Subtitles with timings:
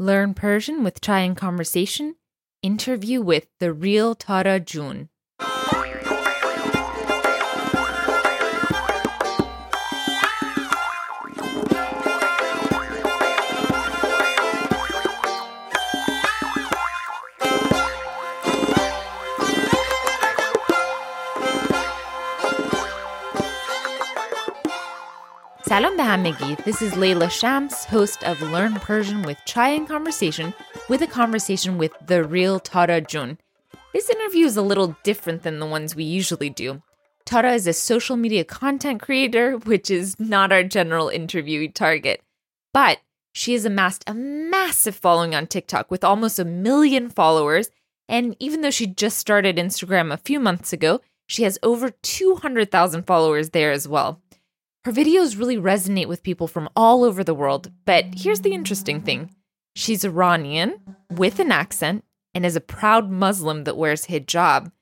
[0.00, 2.16] Learn Persian with Chai Conversation.
[2.62, 5.09] Interview with the real Tara Joon.
[25.70, 26.56] Salam Bahamegi.
[26.64, 30.52] This is Leila Shams, host of Learn Persian with Chai and Conversation,
[30.88, 33.38] with a conversation with the real Tara Joon.
[33.92, 36.82] This interview is a little different than the ones we usually do.
[37.24, 42.20] Tara is a social media content creator, which is not our general interviewee target.
[42.74, 42.98] But
[43.32, 47.70] she has amassed a massive following on TikTok with almost a million followers.
[48.08, 53.06] And even though she just started Instagram a few months ago, she has over 200,000
[53.06, 54.20] followers there as well.
[54.84, 59.02] Her videos really resonate with people from all over the world, but here's the interesting
[59.02, 59.30] thing
[59.76, 64.72] she's Iranian with an accent and is a proud Muslim that wears hijab.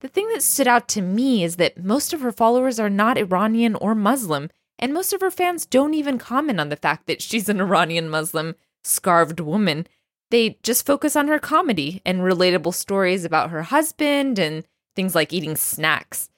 [0.00, 3.18] The thing that stood out to me is that most of her followers are not
[3.18, 7.22] Iranian or Muslim, and most of her fans don't even comment on the fact that
[7.22, 9.86] she's an Iranian Muslim scarved woman.
[10.30, 14.64] They just focus on her comedy and relatable stories about her husband and
[14.96, 16.28] things like eating snacks.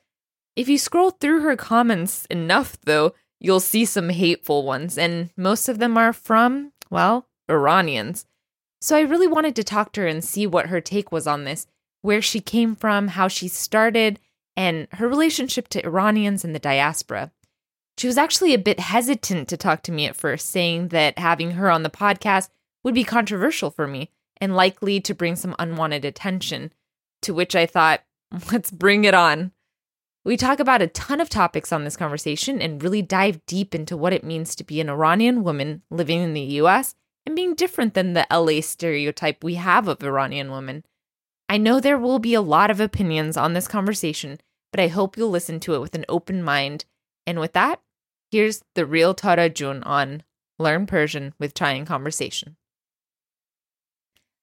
[0.54, 5.68] If you scroll through her comments enough, though, you'll see some hateful ones, and most
[5.68, 8.26] of them are from, well, Iranians.
[8.80, 11.44] So I really wanted to talk to her and see what her take was on
[11.44, 11.66] this,
[12.02, 14.18] where she came from, how she started,
[14.56, 17.32] and her relationship to Iranians and the diaspora.
[17.96, 21.52] She was actually a bit hesitant to talk to me at first, saying that having
[21.52, 22.48] her on the podcast
[22.82, 26.72] would be controversial for me and likely to bring some unwanted attention.
[27.22, 28.02] To which I thought,
[28.52, 29.52] let's bring it on.
[30.24, 33.96] We talk about a ton of topics on this conversation and really dive deep into
[33.96, 36.94] what it means to be an Iranian woman living in the US
[37.26, 40.84] and being different than the LA stereotype we have of Iranian women.
[41.48, 45.16] I know there will be a lot of opinions on this conversation, but I hope
[45.16, 46.84] you'll listen to it with an open mind.
[47.26, 47.80] And with that,
[48.30, 50.22] here's the real Tara Joon on
[50.58, 52.56] Learn Persian with Chai and Conversation.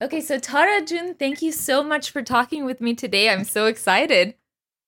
[0.01, 3.29] Okay, so Tara Joon, thank you so much for talking with me today.
[3.29, 4.35] I'm so excited.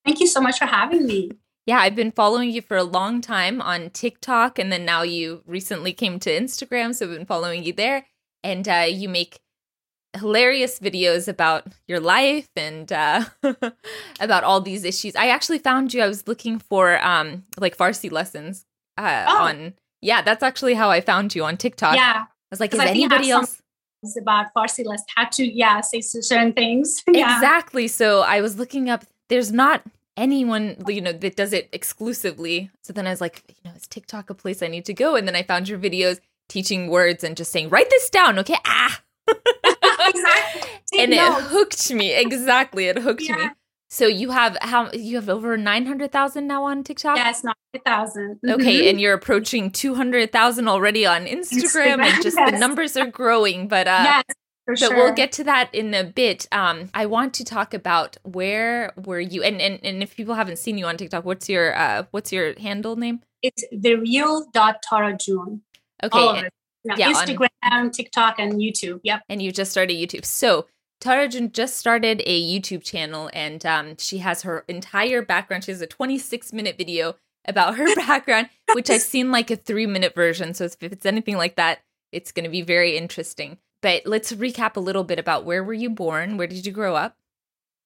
[0.06, 1.32] Thank you so much for having me.
[1.68, 5.44] Yeah, I've been following you for a long time on TikTok, and then now you
[5.46, 8.08] recently came to Instagram, so I've been following you there.
[8.44, 9.40] And uh, you make
[10.18, 13.26] hilarious videos about your life and uh,
[14.20, 15.16] about all these issues.
[15.16, 16.02] I actually found you.
[16.02, 18.66] I was looking for um, like Farsi lessons
[18.98, 19.38] uh, oh.
[19.44, 19.74] on.
[20.02, 21.96] Yeah, that's actually how I found you on TikTok.
[21.96, 23.62] Yeah, I was like, is anybody else?
[24.20, 27.04] About Farsi lessons, how to yeah say certain things.
[27.08, 27.36] yeah.
[27.36, 27.88] Exactly.
[27.88, 29.82] So I was looking up there's not
[30.18, 33.88] anyone you know that does it exclusively so then i was like you know is
[33.88, 36.20] tiktok a place i need to go and then i found your videos
[36.50, 40.70] teaching words and just saying write this down okay ah exactly.
[41.00, 43.36] and it hooked me exactly it hooked yeah.
[43.38, 43.50] me
[43.90, 47.18] so you have how you have over 900,000 now on TikTok?
[47.18, 48.38] Yes, 900,000.
[48.38, 48.52] Mm-hmm.
[48.52, 52.52] Okay, and you're approaching 200,000 already on Instagram, Instagram and just yes.
[52.52, 54.24] the numbers are growing, but uh yes.
[54.66, 54.96] For but sure.
[54.96, 56.48] we'll get to that in a bit.
[56.52, 60.60] Um, I want to talk about where were you and, and and if people haven't
[60.60, 63.22] seen you on TikTok, what's your uh what's your handle name?
[63.42, 65.62] It's the real dot Tara Joon.
[66.04, 66.18] Okay.
[66.18, 66.54] All of it.
[66.84, 69.02] Yeah, yeah Instagram, on, TikTok, and YouTube.
[69.04, 69.22] Yep.
[69.30, 70.26] And you just started YouTube.
[70.26, 70.68] So
[71.00, 75.64] Tara Joon just started a YouTube channel and um, she has her entire background.
[75.64, 79.88] She has a 26 minute video about her background, which I've seen like a three
[79.88, 80.54] minute version.
[80.54, 81.80] So if it's anything like that,
[82.12, 83.58] it's going to be very interesting.
[83.82, 86.38] But let's recap a little bit about where were you born?
[86.38, 87.18] Where did you grow up?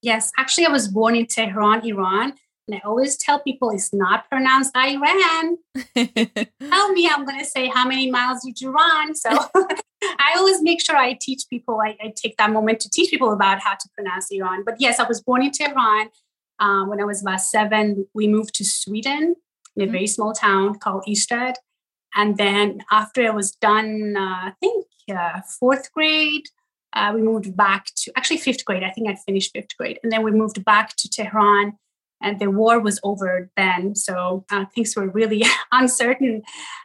[0.02, 2.34] Yes, actually, I was born in Tehran, Iran.
[2.68, 5.58] And I always tell people it's not pronounced Iran.
[5.96, 9.16] tell me, I'm going to say, how many miles did you run?
[9.16, 9.30] So
[10.04, 13.32] I always make sure I teach people, I, I, take that moment to teach people
[13.32, 14.64] about how to pronounce Iran.
[14.66, 16.10] But yes, I was born in Tehran.
[16.60, 19.36] Um, when I was about seven, we moved to Sweden
[19.76, 19.92] in a mm-hmm.
[19.92, 21.56] very small town called Ystad.
[22.16, 26.48] And then after I was done, uh, I think uh, fourth grade,
[26.94, 28.84] uh, we moved back to actually fifth grade.
[28.84, 30.00] I think I finished fifth grade.
[30.02, 31.78] And then we moved back to Tehran
[32.22, 33.96] and the war was over then.
[33.96, 36.42] So uh, things were really uncertain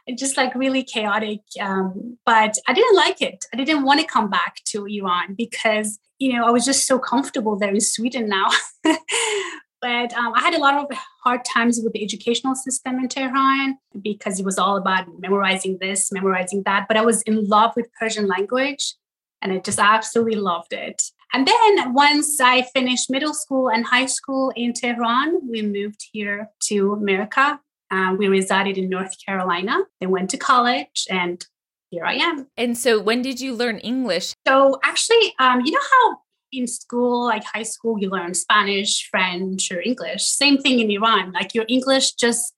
[0.07, 1.39] and just like really chaotic.
[1.59, 3.45] Um, but I didn't like it.
[3.53, 6.99] I didn't want to come back to Iran because, you know, I was just so
[6.99, 8.49] comfortable there in Sweden now.
[9.81, 13.77] But um, I had a lot of hard times with the educational system in Tehran
[14.01, 16.87] because it was all about memorizing this, memorizing that.
[16.87, 18.93] But I was in love with Persian language
[19.41, 21.01] and I just absolutely loved it.
[21.33, 26.49] And then once I finished middle school and high school in Tehran, we moved here
[26.63, 27.59] to America.
[27.89, 29.77] Uh, we resided in North Carolina.
[29.99, 31.45] Then went to college and
[31.89, 32.47] here I am.
[32.55, 34.33] And so, when did you learn English?
[34.47, 36.17] So, actually, um, you know how
[36.51, 40.23] in school, like high school, you learn Spanish, French, or English.
[40.25, 41.31] Same thing in Iran.
[41.31, 42.53] Like your English just,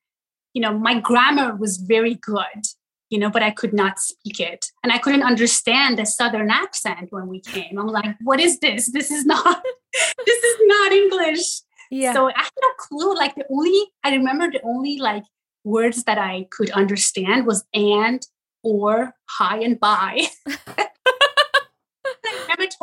[0.54, 2.66] you know, my grammar was very good,
[3.10, 4.66] you know, but I could not speak it.
[4.84, 7.78] And I couldn't understand the Southern accent when we came.
[7.78, 8.92] I'm like, what is this?
[8.92, 9.64] This is not,
[10.26, 11.62] this is not English.
[11.92, 12.14] Yeah.
[12.14, 13.16] So I had no clue.
[13.16, 15.24] Like the only, I remember the only like
[15.64, 18.26] words that I could understand was and,
[18.64, 20.28] or, high and bye.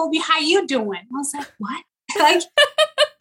[0.09, 1.01] me how you doing.
[1.01, 1.85] I was like, what?
[2.19, 2.43] like,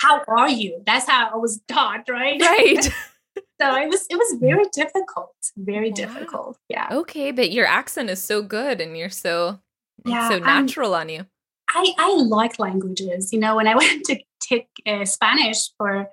[0.02, 0.82] how are you?
[0.86, 2.40] That's how I was taught, right?
[2.42, 2.84] Right.
[3.62, 5.36] so it was it was very difficult.
[5.58, 5.96] Very wow.
[5.96, 6.58] difficult.
[6.70, 6.88] Yeah.
[6.92, 9.60] Okay, but your accent is so good and you're so
[10.06, 11.26] yeah, so natural on you.
[11.70, 13.32] I I like languages.
[13.34, 16.10] You know, when I went to take uh, Spanish for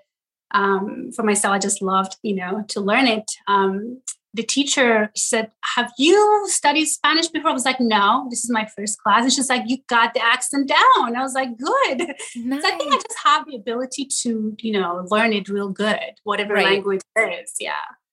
[0.52, 3.30] um, for myself, I just loved you know to learn it.
[3.46, 4.02] Um,
[4.36, 7.50] the teacher said, Have you studied Spanish before?
[7.50, 9.24] I was like, No, this is my first class.
[9.24, 11.16] And she's like, You got the accent down.
[11.16, 12.14] I was like, Good.
[12.36, 12.62] Nice.
[12.62, 15.98] So I think I just have the ability to, you know, learn it real good,
[16.24, 16.66] whatever right.
[16.66, 17.54] language it is.
[17.58, 17.72] Yeah.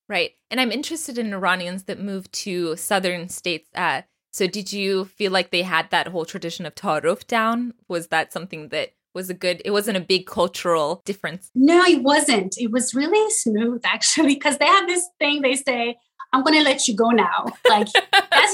[0.10, 0.32] Right.
[0.50, 3.70] And I'm interested in Iranians that moved to southern states.
[3.76, 7.74] Uh, so did you feel like they had that whole tradition of ta'aruf down?
[7.88, 12.02] Was that something that was a good it wasn't a big cultural difference no it
[12.02, 15.96] wasn't it was really smooth actually because they have this thing they say
[16.34, 17.46] I'm gonna let you go now.
[17.70, 18.54] Like that's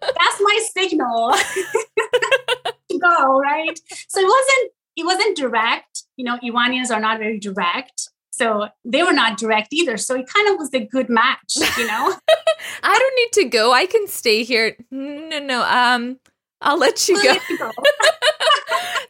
[0.00, 1.32] that's my signal
[2.90, 3.78] to go, right?
[4.08, 6.04] So it wasn't it wasn't direct.
[6.16, 8.10] You know, Iranians are not very direct.
[8.30, 9.96] So they were not direct either.
[9.96, 12.14] So it kind of was a good match, you know.
[12.82, 13.72] I don't need to go.
[13.72, 14.76] I can stay here.
[14.90, 15.62] No, no.
[15.64, 16.18] Um,
[16.60, 17.30] I'll let you go.
[17.30, 17.70] Let you go.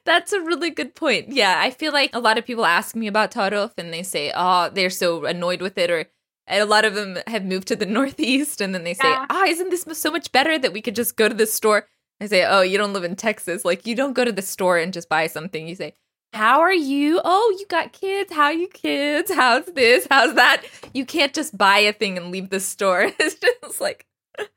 [0.04, 1.32] That's a really good point.
[1.32, 4.30] Yeah, I feel like a lot of people ask me about ta'aruf and they say,
[4.34, 6.06] "Oh, they're so annoyed with it," or
[6.46, 9.26] and a lot of them have moved to the Northeast, and then they say, "Ah,
[9.30, 11.88] oh, isn't this so much better that we could just go to the store?"
[12.20, 13.64] I say, "Oh, you don't live in Texas.
[13.64, 15.66] Like, you don't go to the store and just buy something.
[15.66, 15.94] You say."
[16.32, 17.20] How are you?
[17.24, 18.30] Oh, you got kids.
[18.32, 19.32] How you kids?
[19.32, 20.06] How's this?
[20.10, 20.64] How's that?
[20.92, 23.10] You can't just buy a thing and leave the store.
[23.18, 24.06] It's just like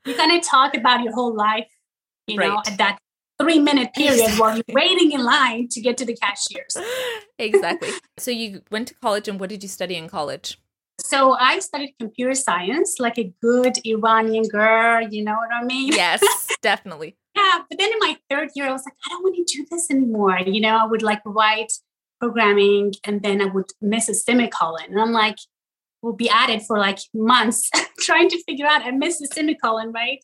[0.04, 1.68] you kind of talk about your whole life,
[2.26, 2.48] you right.
[2.48, 2.98] know, at that
[3.40, 4.40] three minute period exactly.
[4.40, 6.76] while you're waiting in line to get to the cashiers.
[7.38, 7.90] exactly.
[8.18, 10.58] So you went to college, and what did you study in college?
[11.04, 15.92] So I studied computer science like a good Iranian girl, you know what I mean?
[15.92, 16.20] Yes,
[16.62, 17.16] definitely.
[17.36, 19.66] yeah, but then in my third year, I was like, I don't want to do
[19.70, 20.38] this anymore.
[20.40, 21.72] You know, I would like write
[22.20, 24.90] programming and then I would miss a semicolon.
[24.90, 25.36] And I'm like,
[26.02, 27.70] we'll be at it for like months
[28.00, 30.22] trying to figure out I missed a semicolon, right?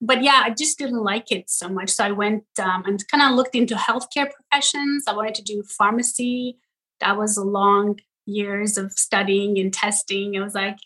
[0.00, 1.90] But yeah, I just didn't like it so much.
[1.90, 5.04] So I went um, and kind of looked into healthcare professions.
[5.08, 6.58] I wanted to do pharmacy.
[7.00, 10.34] That was a long years of studying and testing.
[10.34, 10.76] It was like,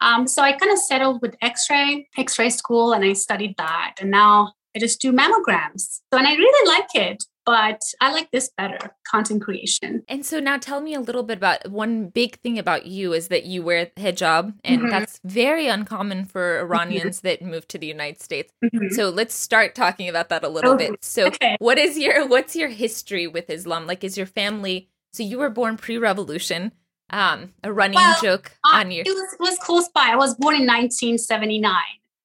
[0.00, 3.96] um, so I kind of settled with X-ray, X-ray school, and I studied that.
[4.00, 6.00] And now I just do mammograms.
[6.12, 8.78] So and I really like it, but I like this better,
[9.10, 10.02] content creation.
[10.08, 13.28] And so now tell me a little bit about one big thing about you is
[13.28, 14.90] that you wear hijab, and mm-hmm.
[14.90, 16.60] that's very uncommon for.
[16.60, 17.26] Iranians mm-hmm.
[17.26, 18.52] that move to the United States.
[18.64, 18.94] Mm-hmm.
[18.94, 20.90] So let's start talking about that a little okay.
[20.90, 21.04] bit.
[21.04, 21.56] So okay.
[21.58, 23.86] what is your what's your history with Islam?
[23.86, 26.72] Like is your family so you were born pre-revolution
[27.10, 29.02] um, a running well, joke uh, on you?
[29.04, 30.08] It was, was close by.
[30.12, 31.74] I was born in 1979.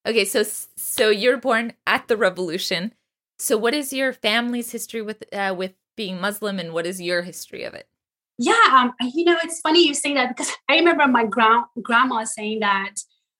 [0.08, 0.44] Okay, so
[0.76, 2.94] so you're born at the revolution.
[3.40, 7.24] So what is your family's history with uh, with being Muslim, and what is your
[7.24, 7.88] history of it?
[8.38, 12.25] Yeah, um, you know, it's funny you say that because I remember my gra- grandma
[12.25, 12.96] saying that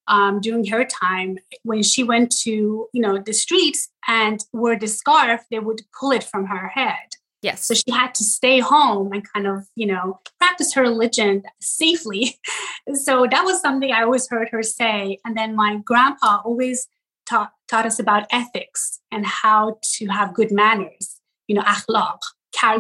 [0.08, 4.88] um, during her time when she went to you know the streets and wore the
[4.88, 7.15] scarf, they would pull it from her head.
[7.46, 7.64] Yes.
[7.64, 12.40] So she had to stay home and kind of, you know, practice her religion safely.
[12.96, 15.20] so that was something I always heard her say.
[15.24, 16.88] And then my grandpa always
[17.30, 22.18] taught, taught us about ethics and how to have good manners, you know, akhlaq,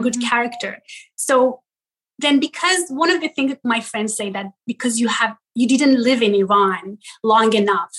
[0.02, 0.28] good mm-hmm.
[0.28, 0.80] character.
[1.16, 1.62] So
[2.18, 6.02] then because one of the things my friends say that because you have you didn't
[6.02, 7.92] live in Iran long enough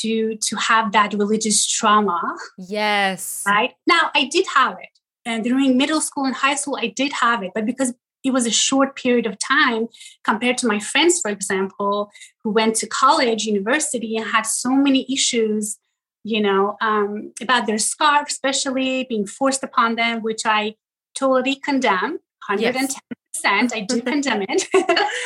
[0.00, 2.20] to to have that religious trauma.
[2.58, 3.44] Yes.
[3.46, 3.72] Right?
[3.86, 4.91] Now I did have it
[5.24, 8.46] and during middle school and high school, I did have it, but because it was
[8.46, 9.88] a short period of time
[10.24, 12.10] compared to my friends, for example,
[12.42, 15.78] who went to college, university, and had so many issues,
[16.24, 20.76] you know, um, about their scarf, especially being forced upon them, which I
[21.14, 22.96] totally condemn, 110%.
[23.44, 23.72] Yes.
[23.74, 24.68] I do condemn it.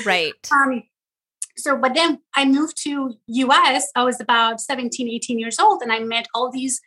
[0.04, 0.32] right.
[0.52, 0.82] Um,
[1.58, 3.90] so, but then I moved to US.
[3.96, 6.80] I was about 17, 18 years old, and I met all these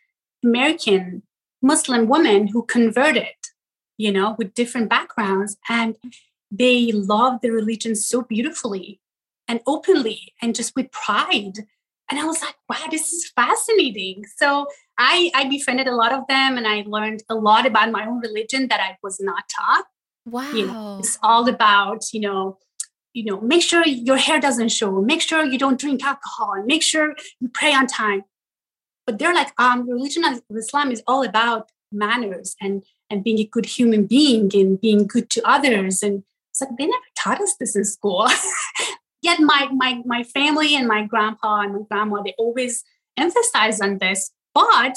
[0.43, 1.23] American
[1.61, 3.27] Muslim women who converted,
[3.97, 5.97] you know, with different backgrounds, and
[6.51, 8.99] they love the religion so beautifully
[9.47, 11.59] and openly and just with pride.
[12.09, 14.25] And I was like, wow, this is fascinating.
[14.37, 18.05] So I, I befriended a lot of them and I learned a lot about my
[18.05, 19.85] own religion that I was not taught.
[20.25, 20.51] Wow.
[20.51, 22.57] You know, it's all about, you know,
[23.13, 26.65] you know, make sure your hair doesn't show, make sure you don't drink alcohol, and
[26.65, 28.23] make sure you pray on time.
[29.09, 33.43] But they're like, um, religion of Islam is all about manners and and being a
[33.43, 36.03] good human being and being good to others.
[36.03, 38.27] And it's like they never taught us this in school.
[39.23, 42.83] Yet my my my family and my grandpa and my grandma they always
[43.17, 44.29] emphasize on this.
[44.53, 44.95] But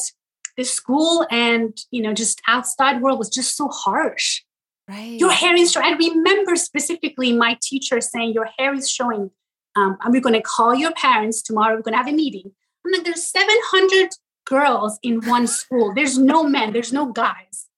[0.58, 4.42] the school and you know just outside world was just so harsh.
[4.90, 5.18] Right.
[5.18, 5.86] Your hair is showing.
[5.86, 9.30] I remember specifically my teacher saying your hair is showing.
[9.74, 11.76] Um, and we're going to call your parents tomorrow.
[11.76, 12.52] We're going to have a meeting.
[12.84, 14.10] I'm like, there's 700
[14.44, 15.92] girls in one school.
[15.94, 16.72] There's no men.
[16.72, 17.68] There's no guys.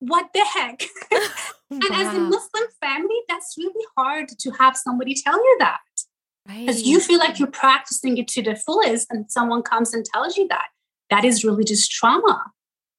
[0.00, 0.82] What the heck?
[1.70, 2.00] and wow.
[2.00, 5.80] as a Muslim family, that's really hard to have somebody tell you that.
[6.46, 6.84] Because right.
[6.84, 10.46] you feel like you're practicing it to the fullest, and someone comes and tells you
[10.48, 10.66] that.
[11.08, 12.44] That is religious trauma.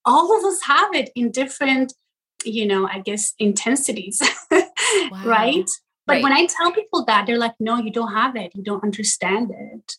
[0.03, 1.93] All of us have it in different,
[2.43, 4.63] you know, I guess, intensities, wow.
[5.25, 5.69] right?
[6.07, 6.23] But right.
[6.23, 8.51] when I tell people that, they're like, no, you don't have it.
[8.55, 9.95] You don't understand it.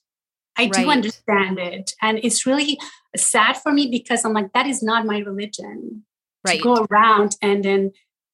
[0.58, 0.72] I right.
[0.72, 1.92] do understand it.
[2.02, 2.78] And it's really
[3.16, 6.04] sad for me because I'm like, that is not my religion.
[6.46, 6.58] Right.
[6.58, 7.92] To go around and then,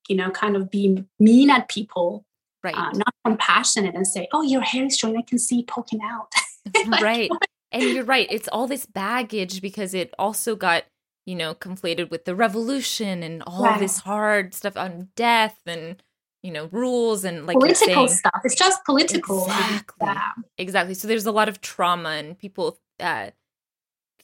[0.08, 2.24] you know, kind of be mean at people.
[2.62, 2.76] Right.
[2.76, 5.16] Uh, not compassionate and say, oh, your hair is showing.
[5.16, 6.32] I can see poking out.
[6.86, 7.30] like, right.
[7.30, 7.46] What?
[7.72, 8.28] And you're right.
[8.30, 10.84] It's all this baggage because it also got,
[11.24, 13.80] you know, conflated with the revolution and all right.
[13.80, 16.00] this hard stuff on death and
[16.42, 18.40] you know rules and like political stuff.
[18.44, 19.44] It's just political.
[19.44, 20.06] Exactly.
[20.06, 20.30] Yeah.
[20.58, 20.94] exactly.
[20.94, 23.30] So there's a lot of trauma and people uh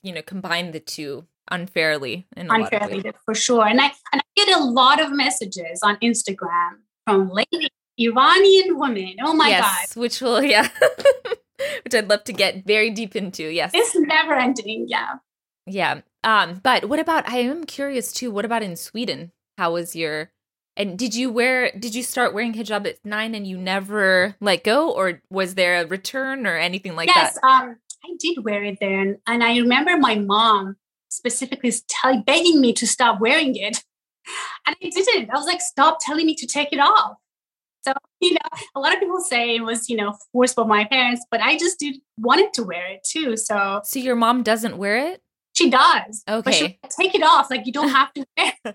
[0.03, 3.67] you know combine the two unfairly unfairly for sure.
[3.67, 9.17] And i and i get a lot of messages on instagram from lady iranian women
[9.23, 10.01] oh my yes, god.
[10.01, 10.69] which will yeah
[11.85, 13.45] which i'd love to get very deep into.
[13.45, 13.73] Yes.
[13.75, 14.87] It's never ending.
[14.89, 15.15] Yeah.
[15.67, 16.01] Yeah.
[16.25, 19.33] Um but what about i am curious too what about in sweden?
[19.57, 20.31] How was your
[20.79, 24.65] and did you wear did you start wearing hijab at 9 and you never let
[24.65, 27.41] go or was there a return or anything like yes, that?
[27.43, 30.77] Yes, um I did wear it there and, I remember my mom
[31.11, 33.85] specifically telling begging me to stop wearing it.
[34.67, 35.31] And I didn't.
[35.31, 37.17] I was like stop telling me to take it off.
[37.81, 40.85] So, you know, a lot of people say it was, you know, forced by my
[40.85, 43.39] parents, but I just did wanted to wear it too.
[43.39, 45.23] So So your mom doesn't wear it?
[45.55, 46.23] She does.
[46.29, 46.53] Okay.
[46.53, 47.51] she take it off.
[47.51, 48.75] Like you don't have to wear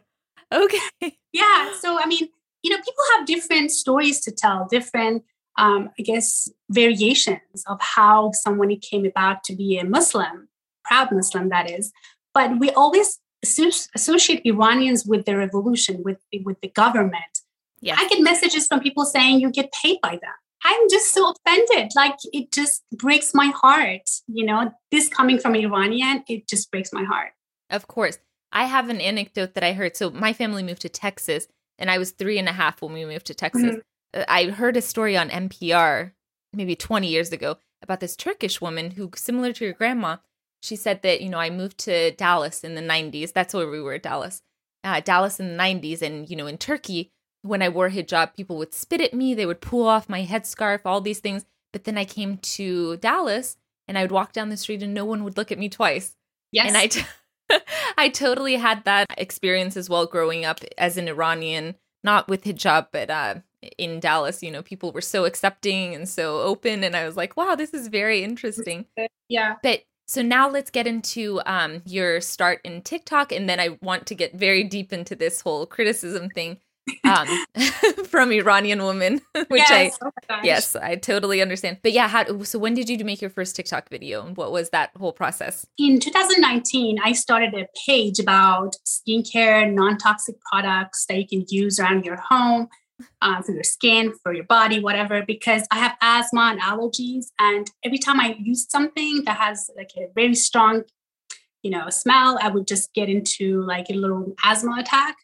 [0.54, 1.18] Okay.
[1.32, 1.74] Yeah.
[1.80, 2.30] So, I mean,
[2.62, 5.24] you know, people have different stories to tell, different,
[5.58, 10.50] um, I guess, variations of how someone came about to be a Muslim,
[10.86, 11.92] proud Muslim, that is.
[12.34, 17.40] But we always associate Iranians with the revolution, with, with the government.
[17.82, 17.96] Yeah.
[17.98, 20.32] I get messages from people saying you get paid by them.
[20.64, 21.92] I'm just so offended.
[21.94, 24.10] Like it just breaks my heart.
[24.28, 27.32] You know, this coming from Iranian, it just breaks my heart.
[27.70, 28.18] Of course.
[28.54, 29.98] I have an anecdote that I heard.
[29.98, 33.04] So my family moved to Texas, and I was three and a half when we
[33.04, 33.64] moved to Texas.
[33.64, 34.20] Mm-hmm.
[34.22, 36.12] Uh, I heard a story on NPR
[36.54, 40.18] maybe 20 years ago about this Turkish woman who, similar to your grandma,
[40.62, 43.34] she said that, you know, I moved to Dallas in the 90s.
[43.34, 44.42] That's where we were, Dallas.
[44.84, 46.02] Uh, Dallas in the 90s.
[46.02, 49.34] And, you know, in Turkey, when I wore hijab, people would spit at me.
[49.34, 51.44] They would pull off my headscarf, all these things.
[51.74, 53.58] But then I came to Dallas
[53.88, 56.16] and I would walk down the street and no one would look at me twice.
[56.52, 56.68] Yes.
[56.68, 57.04] And I, t-
[57.98, 62.88] I totally had that experience as well growing up as an Iranian, not with hijab,
[62.92, 63.36] but uh,
[63.78, 66.84] in Dallas, you know, people were so accepting and so open.
[66.84, 68.86] And I was like, wow, this is very interesting.
[69.30, 69.56] Yeah.
[69.64, 73.32] But so now let's get into um, your start in TikTok.
[73.32, 76.58] And then I want to get very deep into this whole criticism thing
[77.04, 77.28] um,
[78.06, 79.98] from Iranian women, which yes.
[80.02, 81.78] I oh yes, I totally understand.
[81.82, 84.70] But yeah, how, so when did you make your first TikTok video, and what was
[84.72, 85.66] that whole process?
[85.78, 92.06] In 2019, I started a page about skincare, non-toxic products that you can use around
[92.06, 92.68] your home.
[93.22, 97.26] Uh, for your skin, for your body, whatever, because I have asthma and allergies.
[97.40, 100.84] And every time I use something that has like a very strong,
[101.64, 105.18] you know, smell, I would just get into like a little asthma attack.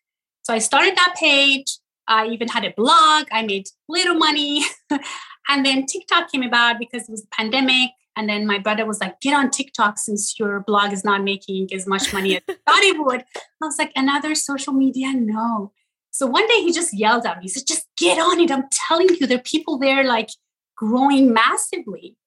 [0.50, 1.78] So I started that page.
[2.08, 3.28] I even had a blog.
[3.32, 4.64] I made little money.
[5.48, 7.92] and then TikTok came about because it was a pandemic.
[8.16, 11.72] And then my brother was like, get on TikTok since your blog is not making
[11.72, 13.22] as much money as I thought it would.
[13.62, 15.14] I was like, another social media?
[15.14, 15.72] No.
[16.10, 17.44] So one day he just yelled at me.
[17.44, 18.50] He said, just get on it.
[18.50, 20.32] I'm telling you, there are people there like
[20.76, 22.18] growing massively.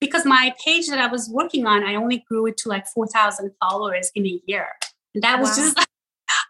[0.00, 3.50] Because my page that I was working on, I only grew it to like 4,000
[3.60, 4.68] followers in a year.
[5.14, 5.64] And that was wow.
[5.64, 5.88] just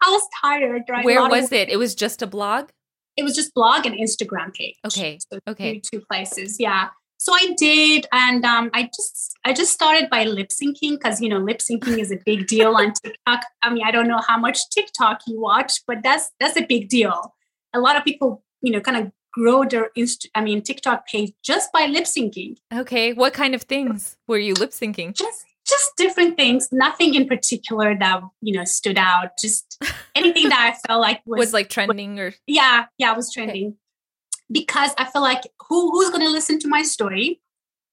[0.02, 0.82] I was tired.
[0.88, 1.04] Right?
[1.04, 1.68] Where was it?
[1.68, 2.70] It was just a blog?
[3.16, 4.76] It was just blog and Instagram page.
[4.86, 5.18] Okay.
[5.32, 5.80] So okay.
[5.80, 6.56] Two, two places.
[6.60, 6.88] Yeah.
[7.18, 11.28] so I did, and um, I just I just started by lip syncing because you
[11.28, 13.42] know lip syncing is a big deal on TikTok.
[13.62, 16.88] I mean, I don't know how much TikTok you watch, but that's that's a big
[16.88, 17.34] deal.
[17.74, 21.32] A lot of people, you know, kind of grow their inst- I mean TikTok page
[21.44, 22.56] just by lip syncing.
[22.72, 25.12] Okay, what kind of things were you lip syncing?
[25.14, 26.68] Just just different things.
[26.72, 29.38] Nothing in particular that you know stood out.
[29.40, 29.82] Just
[30.14, 33.32] anything that I felt like was, was like trending was, or yeah, yeah, it was
[33.32, 33.66] trending.
[33.66, 33.76] Okay
[34.50, 37.40] because I feel like who who's going to listen to my story?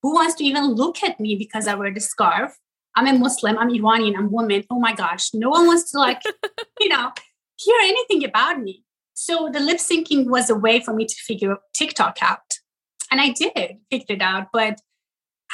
[0.02, 2.58] Who wants to even look at me because I wear the scarf?
[2.96, 3.58] I'm a Muslim.
[3.58, 4.16] I'm Iranian.
[4.16, 4.64] I'm woman.
[4.70, 6.22] Oh my gosh, no one wants to like,
[6.80, 7.12] you know,
[7.58, 8.84] hear anything about me.
[9.14, 12.60] So the lip syncing was a way for me to figure TikTok out,
[13.12, 14.48] and I did figure it out.
[14.54, 14.80] But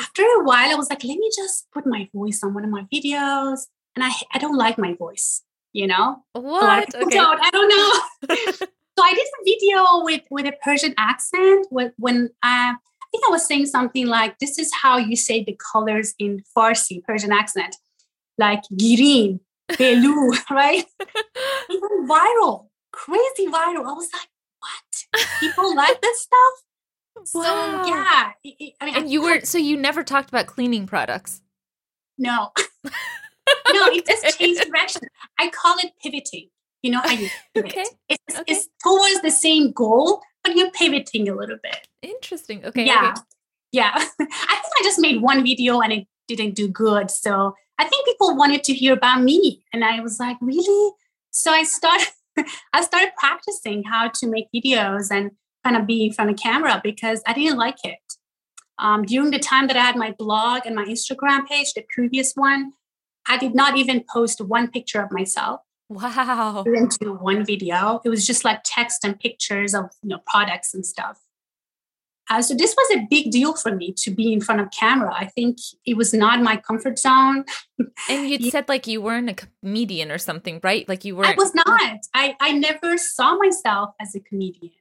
[0.01, 2.69] after a while, I was like, let me just put my voice on one of
[2.69, 5.43] my videos, and I I don't like my voice.
[5.73, 6.93] You know, what?
[6.93, 7.17] Okay.
[7.17, 7.39] Don't.
[7.41, 8.67] I don't know.
[8.97, 13.23] So I did a video with with a Persian accent when, when uh, I think
[13.27, 17.31] I was saying something like, "This is how you say the colors in Farsi Persian
[17.31, 17.77] accent,
[18.37, 19.39] like girin,
[19.71, 20.85] belu, right?"
[21.69, 23.87] Went viral, crazy viral.
[23.87, 24.29] I was like,
[24.59, 25.23] "What?
[25.39, 26.53] People like this stuff?"
[27.33, 27.83] Wow.
[27.83, 30.87] So yeah, it, it, I mean, and you were so you never talked about cleaning
[30.87, 31.41] products.
[32.17, 32.51] No,
[32.85, 32.91] no,
[33.65, 35.01] it just changed direction.
[35.39, 36.49] I call it pivoting
[36.81, 37.71] you know how you pivot.
[37.71, 37.85] okay.
[38.09, 38.43] It's, okay.
[38.47, 41.87] it's towards the same goal, but you're pivoting a little bit.
[42.01, 42.65] Interesting.
[42.65, 42.85] Okay.
[42.85, 43.11] Yeah.
[43.11, 43.21] Okay.
[43.71, 43.91] Yeah.
[43.95, 47.11] I think I just made one video and it didn't do good.
[47.11, 49.63] So I think people wanted to hear about me.
[49.73, 50.93] And I was like, really?
[51.31, 52.07] So I started
[52.73, 55.31] I started practicing how to make videos and
[55.63, 57.99] kind of be in front of camera because I didn't like it.
[58.79, 62.33] Um, during the time that I had my blog and my Instagram page, the previous
[62.33, 62.73] one,
[63.27, 65.61] I did not even post one picture of myself.
[65.89, 66.63] Wow.
[66.65, 68.01] Into one video.
[68.03, 71.19] It was just like text and pictures of you know products and stuff.
[72.29, 75.13] Uh, so this was a big deal for me to be in front of camera.
[75.13, 77.43] I think it was not my comfort zone.
[78.09, 80.87] And you said like you weren't a comedian or something, right?
[80.87, 81.31] Like you weren't.
[81.31, 81.65] I was not.
[82.13, 84.71] I I never saw myself as a comedian.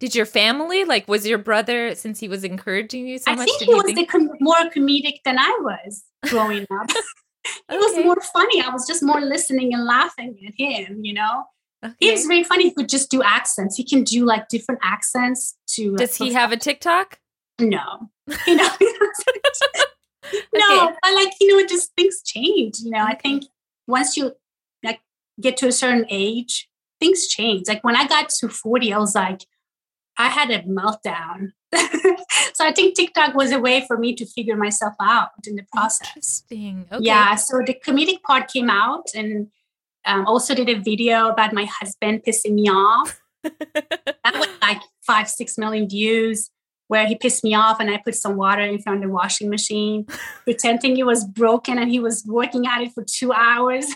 [0.00, 1.08] Did your family like?
[1.08, 3.48] Was your brother since he was encouraging you so I much?
[3.48, 6.90] I think he was think- com- more comedic than I was growing up.
[7.44, 7.78] it okay.
[7.78, 8.62] was more funny.
[8.62, 11.44] I was just more listening and laughing at him, you know?
[11.84, 11.94] Okay.
[12.00, 12.64] He was very funny.
[12.64, 13.76] He could just do accents.
[13.76, 15.94] He can do like different accents to.
[15.94, 17.20] Uh, Does he have a TikTok?
[17.60, 18.10] No.
[18.46, 18.68] You know,
[20.54, 20.96] no, okay.
[21.02, 22.80] but like, you know, just things change.
[22.80, 23.44] You know, I think
[23.86, 24.32] once you
[24.82, 25.00] like
[25.40, 26.68] get to a certain age,
[27.00, 27.68] things change.
[27.68, 29.42] Like when I got to 40, I was like,
[30.18, 31.52] I had a meltdown.
[32.54, 35.64] so I think TikTok was a way for me to figure myself out in the
[35.72, 36.08] process.
[36.08, 36.86] Interesting.
[36.90, 37.04] Okay.
[37.04, 37.36] Yeah.
[37.36, 39.48] So the comedic part came out and
[40.04, 43.20] um, also did a video about my husband pissing me off.
[43.44, 46.50] that was like five, six million views
[46.88, 49.50] where he pissed me off and I put some water in front of the washing
[49.50, 50.06] machine,
[50.44, 53.86] pretending it was broken and he was working at it for two hours.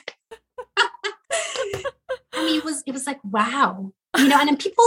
[2.34, 4.84] I mean, it was it was like wow, you know, and then people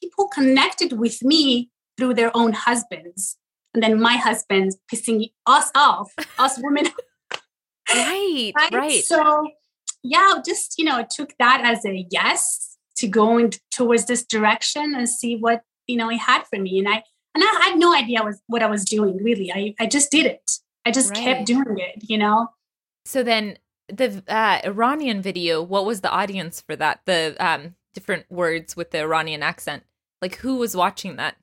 [0.00, 3.36] people connected with me through their own husbands.
[3.74, 6.88] And then my husband pissing us off, us women.
[7.94, 9.04] right, right, right.
[9.04, 9.48] So,
[10.02, 15.08] yeah, just, you know, took that as a yes to going towards this direction and
[15.08, 16.78] see what, you know, he had for me.
[16.78, 17.02] And I,
[17.34, 19.52] and I had no idea was what I was doing really.
[19.52, 20.50] I, I just did it.
[20.84, 21.22] I just right.
[21.22, 22.48] kept doing it, you know?
[23.04, 23.58] So then
[23.88, 27.00] the uh, Iranian video, what was the audience for that?
[27.06, 29.84] The um, different words with the Iranian accent.
[30.22, 31.36] Like who was watching that?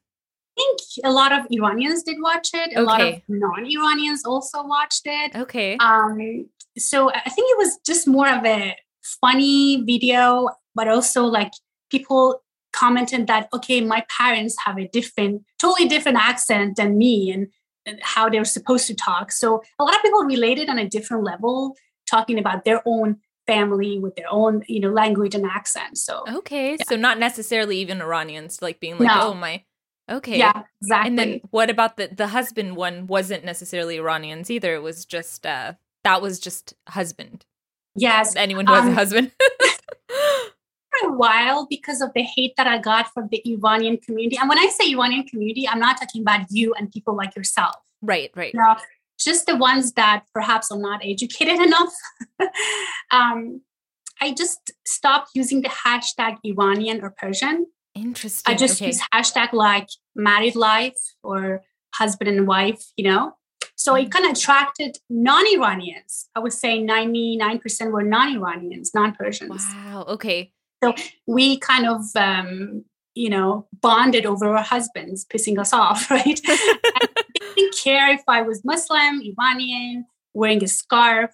[0.57, 2.75] I think a lot of Iranians did watch it.
[2.75, 2.83] A okay.
[2.83, 5.35] lot of non-Iranians also watched it.
[5.35, 5.77] Okay.
[5.77, 8.75] Um, so I think it was just more of a
[9.21, 11.51] funny video, but also like
[11.91, 12.41] people
[12.73, 17.47] commented that okay, my parents have a different, totally different accent than me, and,
[17.85, 19.31] and how they're supposed to talk.
[19.31, 21.75] So a lot of people related on a different level,
[22.09, 25.97] talking about their own family with their own you know language and accent.
[25.97, 26.85] So okay yeah.
[26.87, 29.29] so not necessarily even iranians like being like no.
[29.29, 29.63] oh my
[30.09, 30.37] okay.
[30.37, 34.83] Yeah exactly and then what about the the husband one wasn't necessarily iranians either it
[34.83, 37.45] was just uh that was just husband.
[37.95, 39.31] Yes anyone who has um, a husband.
[40.99, 44.37] for a while because of the hate that i got from the iranian community.
[44.37, 47.75] And when i say iranian community i'm not talking about you and people like yourself.
[48.01, 48.53] Right right.
[48.53, 48.75] You know,
[49.19, 51.93] just the ones that perhaps are not educated enough.
[53.11, 53.61] um,
[54.21, 57.67] I just stopped using the hashtag Iranian or Persian.
[57.95, 58.51] Interesting.
[58.51, 58.87] I just okay.
[58.87, 61.61] use hashtag like married life or
[61.95, 63.33] husband and wife, you know?
[63.75, 64.11] So it mm.
[64.11, 66.29] kind of attracted non Iranians.
[66.35, 69.65] I would say 99% were non Iranians, non Persians.
[69.71, 70.05] Wow.
[70.09, 70.51] Okay.
[70.83, 70.93] So
[71.25, 72.85] we kind of um,
[73.17, 76.39] you know, bonded over our husbands pissing us off, right?
[76.45, 81.31] they didn't care if I was Muslim, Iranian, wearing a scarf.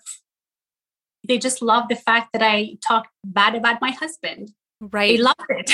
[1.28, 4.52] They just loved the fact that I talked bad about my husband.
[4.82, 5.18] Right.
[5.18, 5.72] They loved it.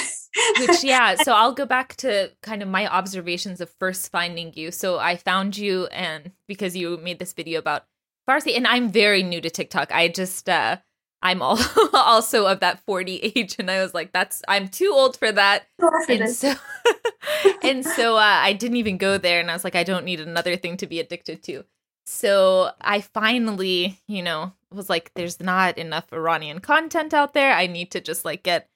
[0.60, 1.16] Which, yeah.
[1.16, 4.70] So I'll go back to kind of my observations of first finding you.
[4.70, 7.86] So I found you and because you made this video about
[8.30, 9.92] Farsi, and I'm very new to TikTok.
[9.92, 10.78] I just, uh,
[11.22, 11.60] I'm all,
[11.94, 13.56] also of that 40 age.
[13.60, 15.68] And I was like, that's, I'm too old for that.
[16.10, 16.54] and so,
[17.64, 19.40] and so uh, I didn't even go there.
[19.40, 21.66] And I was like, I don't need another thing to be addicted to.
[22.06, 27.54] So I finally, you know, was like, there's not enough Iranian content out there.
[27.54, 28.70] I need to just like get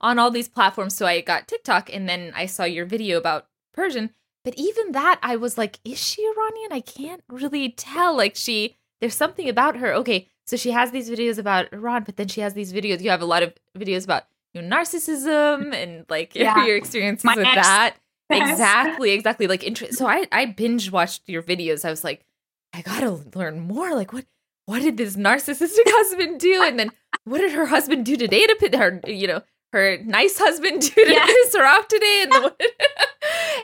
[0.00, 0.94] on all these platforms.
[0.94, 4.10] So I got TikTok and then I saw your video about Persian.
[4.44, 6.72] But even that, I was like, is she Iranian?
[6.72, 8.16] I can't really tell.
[8.16, 9.92] Like, she, there's something about her.
[9.94, 13.00] Okay, so she has these videos about Iran, but then she has these videos.
[13.00, 16.64] You have a lot of videos about you know, narcissism and like yeah.
[16.64, 17.56] your experiences My with ex.
[17.56, 17.96] that.
[18.28, 19.46] Exactly, exactly.
[19.46, 19.96] Like, interest.
[19.96, 21.84] So I, I binge watched your videos.
[21.84, 22.26] I was like,
[22.72, 23.94] I gotta learn more.
[23.94, 24.24] Like, what,
[24.64, 26.60] what did this narcissistic husband do?
[26.60, 26.90] And then
[27.22, 31.04] what did her husband do today to put her, you know, her nice husband do
[31.04, 31.24] to yeah.
[31.24, 32.22] piss her off today?
[32.24, 32.60] And then, what,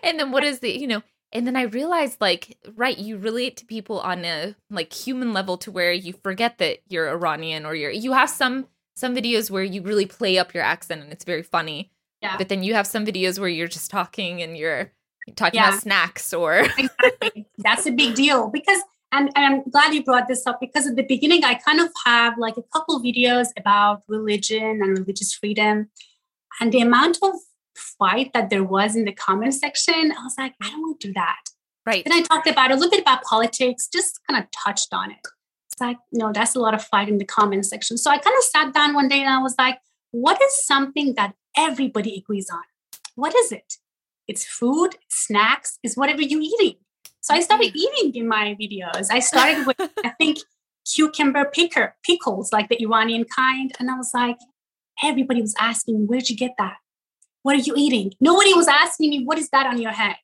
[0.05, 3.57] and then what is the, you know, and then I realized like, right, you relate
[3.59, 7.75] to people on a like human level to where you forget that you're Iranian or
[7.75, 11.25] you're, you have some, some videos where you really play up your accent and it's
[11.25, 11.91] very funny.
[12.21, 12.37] Yeah.
[12.37, 14.93] But then you have some videos where you're just talking and you're
[15.35, 15.71] talking yeah.
[15.71, 17.47] about snacks or exactly.
[17.59, 20.97] That's a big deal because and, and I'm glad you brought this up because at
[20.97, 25.91] the beginning I kind of have like a couple videos about religion and religious freedom.
[26.61, 27.35] And the amount of
[27.77, 31.09] fight that there was in the comment section, I was like, I don't want to
[31.09, 31.41] do that.
[31.85, 32.05] Right.
[32.05, 35.19] Then I talked about a little bit about politics, just kind of touched on it.
[35.73, 37.99] It's like, no, that's a lot of fight in the comment section.
[37.99, 39.79] So I kind of sat down one day and I was like,
[40.13, 42.63] what is something that everybody agrees on?
[43.15, 43.79] What is it?
[44.29, 46.77] It's food, snacks, is whatever you're eating.
[47.21, 47.79] So I started mm-hmm.
[47.79, 49.09] eating in my videos.
[49.11, 50.39] I started with, I think,
[50.85, 53.73] cucumber picker, pickles, like the Iranian kind.
[53.79, 54.39] And I was like,
[55.03, 56.77] everybody was asking, where'd you get that?
[57.43, 58.13] What are you eating?
[58.21, 60.17] Nobody was asking me, what is that on your head?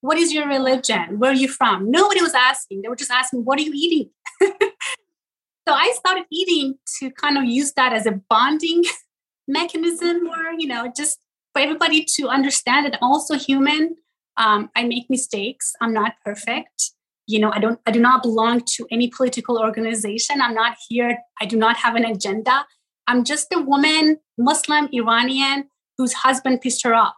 [0.00, 1.18] What is your religion?
[1.18, 1.90] Where are you from?
[1.90, 2.82] Nobody was asking.
[2.82, 4.10] They were just asking, what are you eating?
[4.40, 8.84] so I started eating to kind of use that as a bonding
[9.48, 11.18] mechanism or, you know, just
[11.52, 13.96] for everybody to understand that I'm also human.
[14.36, 15.72] Um, I make mistakes.
[15.80, 16.90] I'm not perfect.
[17.26, 20.40] You know, I don't I do not belong to any political organization.
[20.42, 21.18] I'm not here.
[21.40, 22.66] I do not have an agenda.
[23.06, 27.14] I'm just a woman, Muslim, Iranian, whose husband pissed her off.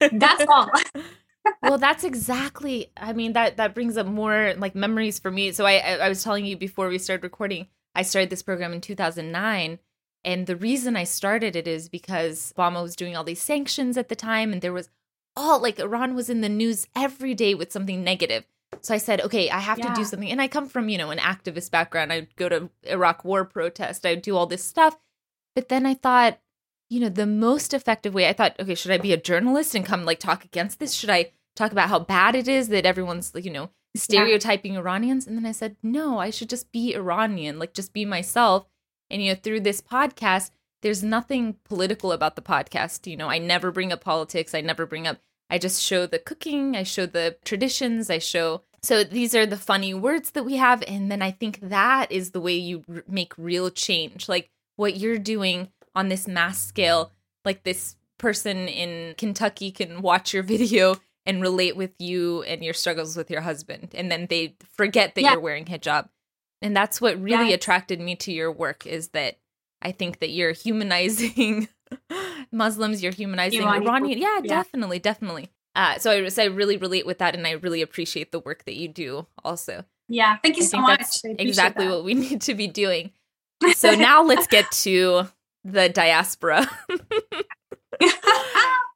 [0.00, 0.70] That's all.
[1.62, 2.90] well, that's exactly.
[2.96, 5.52] I mean that that brings up more like memories for me.
[5.52, 7.68] So I I was telling you before we started recording.
[7.94, 9.78] I started this program in 2009.
[10.24, 14.08] And the reason I started it is because Obama was doing all these sanctions at
[14.08, 14.88] the time, and there was
[15.36, 18.44] all like Iran was in the news every day with something negative.
[18.80, 19.88] So I said, okay, I have yeah.
[19.88, 20.30] to do something.
[20.30, 22.12] And I come from, you know, an activist background.
[22.12, 24.98] I'd go to Iraq war protest, I'd do all this stuff.
[25.54, 26.40] But then I thought,
[26.92, 29.82] you know, the most effective way, I thought, okay, should I be a journalist and
[29.82, 30.92] come like talk against this?
[30.92, 34.80] Should I talk about how bad it is that everyone's, like, you know, stereotyping yeah.
[34.80, 35.26] Iranians?
[35.26, 38.66] And then I said, no, I should just be Iranian, like just be myself.
[39.08, 40.50] And, you know, through this podcast,
[40.82, 43.10] there's nothing political about the podcast.
[43.10, 44.54] You know, I never bring up politics.
[44.54, 45.16] I never bring up,
[45.48, 48.64] I just show the cooking, I show the traditions, I show.
[48.82, 50.84] So these are the funny words that we have.
[50.86, 54.28] And then I think that is the way you r- make real change.
[54.28, 57.12] Like what you're doing on this mass scale
[57.44, 62.74] like this person in Kentucky can watch your video and relate with you and your
[62.74, 65.32] struggles with your husband and then they forget that yeah.
[65.32, 66.08] you're wearing hijab
[66.60, 67.54] and that's what really yeah.
[67.54, 69.38] attracted me to your work is that
[69.80, 71.68] i think that you're humanizing
[72.52, 73.88] muslims you're humanizing Iranian.
[73.88, 74.18] Iranian.
[74.18, 77.52] Yeah, yeah, definitely definitely uh, so I, so I really relate with that and i
[77.52, 81.86] really appreciate the work that you do also yeah thank you I so much exactly
[81.86, 81.90] that.
[81.90, 83.12] what we need to be doing
[83.74, 85.28] so now let's get to
[85.64, 86.68] the diaspora.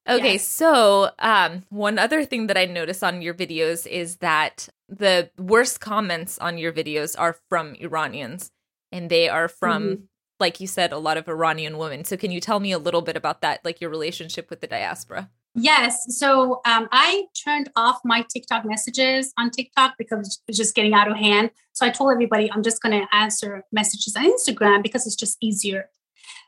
[0.09, 0.47] okay, yes.
[0.47, 5.81] so um, one other thing that I notice on your videos is that the worst
[5.81, 8.51] comments on your videos are from Iranians,
[8.93, 10.03] and they are from, mm-hmm.
[10.39, 12.05] like you said, a lot of Iranian women.
[12.05, 14.67] So, can you tell me a little bit about that, like your relationship with the
[14.67, 15.31] diaspora?
[15.59, 16.05] Yes.
[16.19, 20.93] So um, I turned off my TikTok messages on TikTok because it was just getting
[20.93, 21.51] out of hand.
[21.73, 25.39] So I told everybody I'm just going to answer messages on Instagram because it's just
[25.41, 25.89] easier.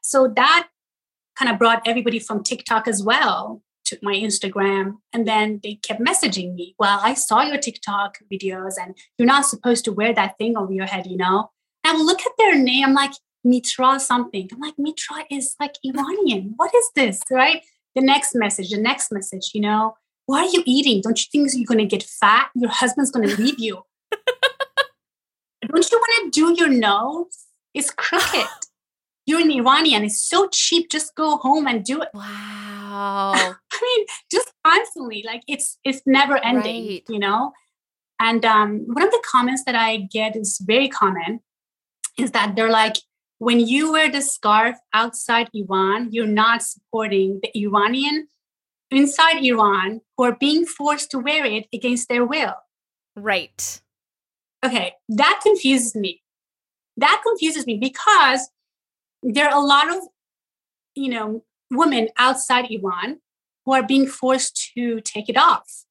[0.02, 0.68] So that
[1.38, 4.98] kind of brought everybody from TikTok as well to my Instagram.
[5.12, 9.46] And then they kept messaging me, Well, I saw your TikTok videos and you're not
[9.46, 11.50] supposed to wear that thing over your head, you know?
[11.84, 13.12] And I look at their name, I'm like,
[13.44, 14.48] Mitra something.
[14.52, 16.54] I'm like, Mitra is like Iranian.
[16.56, 17.22] What is this?
[17.30, 17.64] Right?
[17.94, 19.96] The next message, the next message, you know?
[20.26, 21.00] Why are you eating?
[21.00, 22.50] Don't you think you're going to get fat?
[22.54, 23.82] Your husband's going to leave you.
[25.66, 27.46] Don't you want to do your nose?
[27.72, 28.46] It's crooked.
[29.28, 30.04] You're an Iranian.
[30.04, 30.88] It's so cheap.
[30.90, 32.08] Just go home and do it.
[32.14, 33.34] Wow.
[33.34, 35.22] I mean, just constantly.
[35.26, 37.04] Like it's it's never ending, right.
[37.10, 37.52] you know?
[38.18, 41.40] And um, one of the comments that I get is very common
[42.18, 42.96] is that they're like,
[43.36, 48.28] when you wear the scarf outside Iran, you're not supporting the Iranian
[48.90, 52.54] inside Iran who are being forced to wear it against their will.
[53.14, 53.82] Right.
[54.64, 56.22] Okay, that confuses me.
[56.96, 58.48] That confuses me because
[59.22, 60.02] there are a lot of,
[60.94, 63.20] you know, women outside Iran
[63.64, 65.84] who are being forced to take it off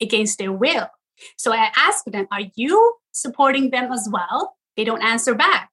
[0.00, 0.88] against their will.
[1.36, 4.56] So I ask them, are you supporting them as well?
[4.76, 5.70] They don't answer back.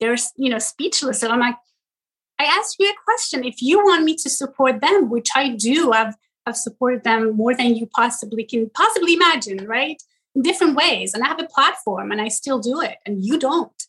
[0.00, 1.22] They're, you know, speechless.
[1.22, 1.56] And I'm like,
[2.38, 3.44] I asked you a question.
[3.44, 6.14] If you want me to support them, which I do, I've,
[6.46, 10.02] I've supported them more than you possibly can possibly imagine, right?
[10.34, 11.12] In different ways.
[11.12, 13.86] And I have a platform and I still do it, and you don't.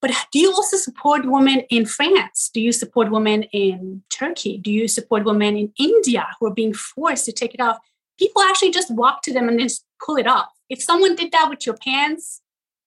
[0.00, 2.50] But do you also support women in France?
[2.52, 4.56] Do you support women in Turkey?
[4.56, 7.78] Do you support women in India who are being forced to take it off?
[8.18, 10.48] People actually just walk to them and just pull it off.
[10.70, 12.40] If someone did that with your pants,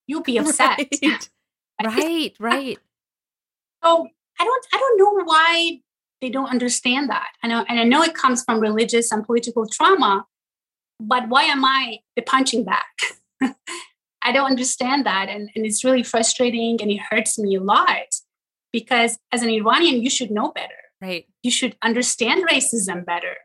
[0.07, 0.79] you'll be upset.
[0.79, 1.19] Right,
[1.83, 2.33] right.
[2.39, 2.79] right.
[3.83, 4.07] So
[4.39, 5.79] I don't I don't know why
[6.21, 7.27] they don't understand that.
[7.43, 10.25] I know and I know it comes from religious and political trauma,
[10.99, 12.95] but why am I the punching back?
[14.23, 15.29] I don't understand that.
[15.29, 18.15] And, and it's really frustrating and it hurts me a lot
[18.71, 20.73] because as an Iranian, you should know better.
[21.01, 21.27] Right.
[21.41, 23.35] You should understand racism better.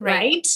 [0.00, 0.12] Right.
[0.12, 0.46] right?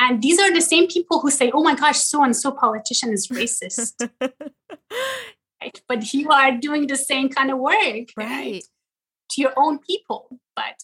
[0.00, 3.12] And these are the same people who say, oh my gosh, so and so politician
[3.12, 4.08] is racist.
[4.20, 5.80] right?
[5.88, 8.08] But you are doing the same kind of work.
[8.16, 8.16] Right.
[8.16, 8.64] right
[9.34, 10.40] to your own people.
[10.56, 10.82] But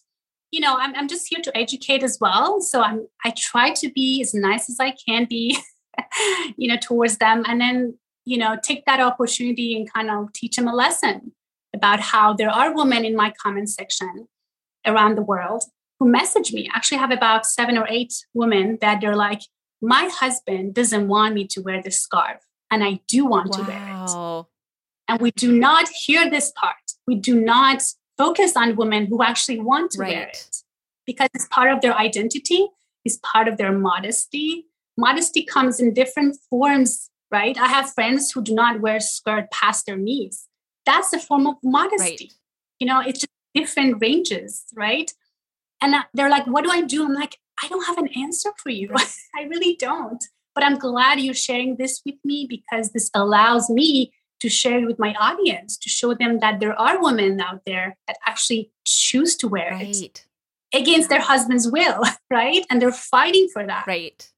[0.51, 2.61] you know, I'm I'm just here to educate as well.
[2.61, 5.57] So I'm I try to be as nice as I can be,
[6.57, 10.57] you know, towards them, and then you know take that opportunity and kind of teach
[10.57, 11.33] them a lesson
[11.75, 14.27] about how there are women in my comment section
[14.87, 15.63] around the world
[15.99, 16.69] who message me.
[16.73, 19.43] I actually have about seven or eight women that they're like,
[19.81, 23.65] my husband doesn't want me to wear this scarf, and I do want wow.
[23.65, 24.47] to wear it.
[25.09, 26.77] And we do not hear this part.
[27.07, 27.83] We do not
[28.17, 30.15] focus on women who actually want to right.
[30.15, 30.57] wear it
[31.07, 32.69] because it's part of their identity,
[33.05, 34.67] it's part of their modesty.
[35.01, 37.57] Modesty comes in different forms, right?
[37.59, 40.47] I have friends who do not wear skirt past their knees.
[40.87, 42.27] That's a form of modesty.
[42.31, 42.33] Right.
[42.79, 45.13] You know, it's just different ranges, right?
[45.81, 47.05] And they're like, what do I do?
[47.05, 48.91] I'm like, I don't have an answer for you.
[49.37, 50.23] I really don't.
[50.55, 54.99] But I'm glad you're sharing this with me because this allows me to share with
[54.99, 59.49] my audience to show them that there are women out there that actually choose to
[59.49, 60.03] wear right.
[60.03, 60.27] it
[60.75, 62.65] against their husband's will, right?
[62.71, 63.87] And they're fighting for that.
[63.87, 64.31] Right.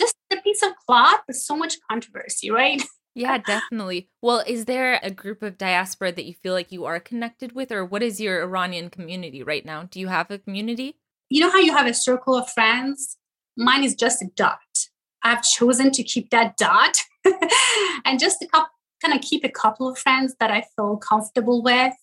[0.00, 2.82] Just a piece of cloth, but so much controversy, right?
[3.12, 4.08] Yeah, definitely.
[4.22, 7.72] Well, is there a group of diaspora that you feel like you are connected with,
[7.72, 9.82] or what is your Iranian community right now?
[9.90, 10.96] Do you have a community?
[11.28, 13.18] You know how you have a circle of friends?
[13.56, 14.58] Mine is just a dot.
[15.24, 16.98] I've chosen to keep that dot
[18.04, 18.70] and just a couple
[19.02, 21.94] kind of keep a couple of friends that I feel comfortable with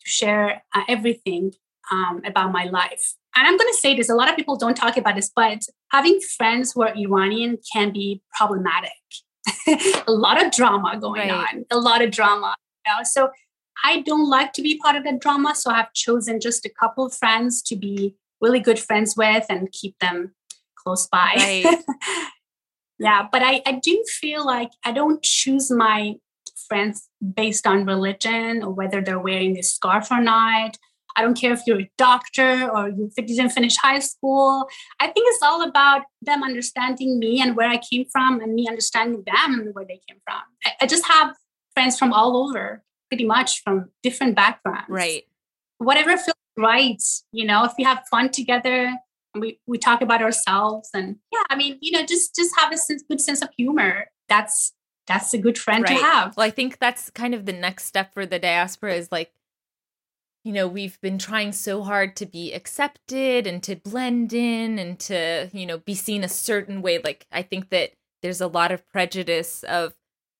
[0.00, 1.52] to share uh, everything
[1.90, 3.14] um, about my life.
[3.36, 5.62] And I'm going to say this a lot of people don't talk about this, but
[5.90, 8.90] having friends who are Iranian can be problematic.
[10.06, 11.54] a lot of drama going right.
[11.54, 12.54] on, a lot of drama.
[12.86, 13.02] You know?
[13.04, 13.30] So
[13.84, 15.54] I don't like to be part of that drama.
[15.54, 19.72] So I've chosen just a couple of friends to be really good friends with and
[19.72, 20.34] keep them
[20.76, 21.32] close by.
[21.36, 21.78] Right.
[22.98, 26.14] yeah, but I, I do feel like I don't choose my
[26.68, 30.78] friends based on religion or whether they're wearing this scarf or not.
[31.16, 34.68] I don't care if you're a doctor or you didn't finish high school.
[35.00, 38.66] I think it's all about them understanding me and where I came from and me
[38.68, 40.42] understanding them and where they came from.
[40.64, 41.34] I, I just have
[41.74, 44.86] friends from all over, pretty much from different backgrounds.
[44.88, 45.24] Right.
[45.78, 48.94] Whatever feels right, you know, if we have fun together,
[49.38, 52.76] we, we talk about ourselves and yeah, I mean, you know, just just have a
[52.76, 54.06] sense, good sense of humor.
[54.28, 54.72] That's
[55.06, 55.98] that's a good friend right.
[55.98, 56.36] to have.
[56.36, 59.32] Well, I think that's kind of the next step for the diaspora is like,
[60.44, 64.98] you know, we've been trying so hard to be accepted and to blend in and
[65.00, 66.98] to, you know, be seen a certain way.
[66.98, 69.94] Like, I think that there's a lot of prejudice of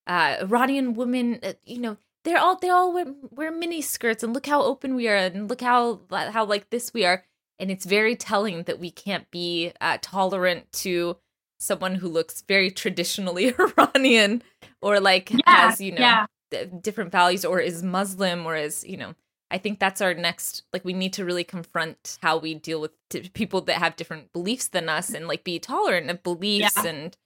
[0.07, 4.33] uh, Iranian women, uh, you know, they're all they all wear, wear mini skirts and
[4.33, 7.23] look how open we are and look how how like this we are
[7.59, 11.17] and it's very telling that we can't be uh, tolerant to
[11.59, 14.43] someone who looks very traditionally Iranian
[14.83, 16.65] or like yeah, has, you know, yeah.
[16.81, 19.15] different values or is Muslim or is, you know,
[19.55, 22.91] I think that's our next like we need to really confront how we deal with
[23.09, 26.91] t- people that have different beliefs than us and like be tolerant of beliefs Yeah.
[26.91, 27.17] and,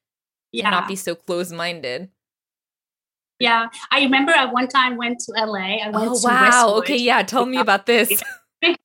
[0.53, 0.69] Yeah.
[0.71, 2.11] not be so closed-minded.
[3.38, 3.69] Yeah.
[3.91, 5.79] I remember I one time went to LA.
[5.83, 6.43] I went Oh to wow.
[6.43, 8.23] Westwood, Okay, yeah, tell me about this.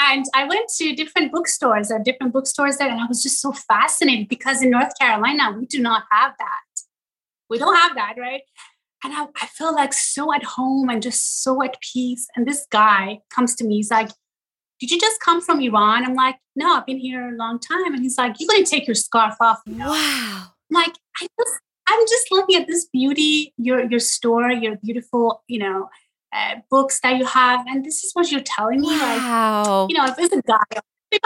[0.00, 1.90] And I went to different bookstores.
[1.90, 2.88] Are different bookstores there.
[2.90, 6.82] And I was just so fascinated because in North Carolina, we do not have that.
[7.48, 8.42] We don't have that, right?
[9.04, 12.26] And I, I feel like so at home and just so at peace.
[12.34, 13.76] And this guy comes to me.
[13.76, 14.08] He's like,
[14.80, 16.04] Did you just come from Iran?
[16.04, 17.92] I'm like, No, I've been here a long time.
[17.94, 19.60] And he's like, You're to take your scarf off.
[19.66, 20.46] you know?" Wow.
[20.70, 25.42] I'm like I just I'm just looking at this beauty, your your store, your beautiful,
[25.48, 25.90] you know,
[26.34, 28.88] uh, books that you have, and this is what you're telling me.
[28.88, 29.86] Like, Wow.
[29.90, 30.80] you know, if it's a guy,
[31.12, 31.18] I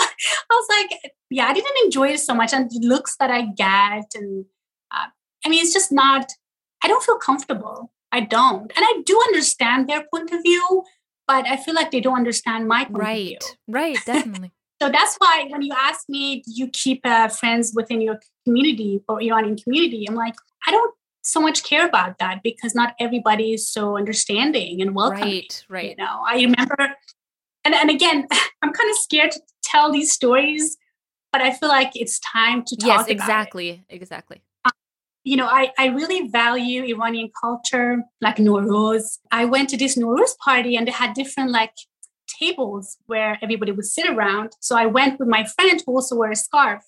[0.50, 4.06] was like, yeah, I didn't enjoy it so much, and the looks that I get,
[4.16, 4.46] and
[4.90, 5.06] uh,
[5.46, 6.32] I mean, it's just not.
[6.82, 7.92] I don't feel comfortable.
[8.12, 10.84] I don't, and I do understand their point of view,
[11.26, 13.38] but I feel like they don't understand my point of view.
[13.68, 13.96] Right.
[13.96, 14.52] Right, definitely.
[14.80, 19.02] So that's why when you ask me, do you keep uh, friends within your community
[19.08, 20.06] or Iranian community?
[20.08, 20.34] I'm like,
[20.66, 25.28] I don't so much care about that because not everybody is so understanding and welcoming.
[25.28, 25.98] right, You right.
[25.98, 26.76] know, I remember,
[27.64, 28.26] and, and again,
[28.62, 30.78] I'm kind of scared to tell these stories,
[31.32, 33.12] but I feel like it's time to talk Yes, about it.
[33.12, 33.84] exactly.
[33.90, 34.42] Exactly.
[35.28, 39.18] You know, I, I really value Iranian culture, like Nowruz.
[39.30, 41.74] I went to this Nowruz party and they had different like
[42.40, 44.52] tables where everybody would sit around.
[44.60, 46.82] So I went with my friend who also wore a scarf.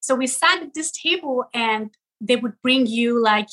[0.00, 1.90] So we sat at this table and
[2.22, 3.50] they would bring you like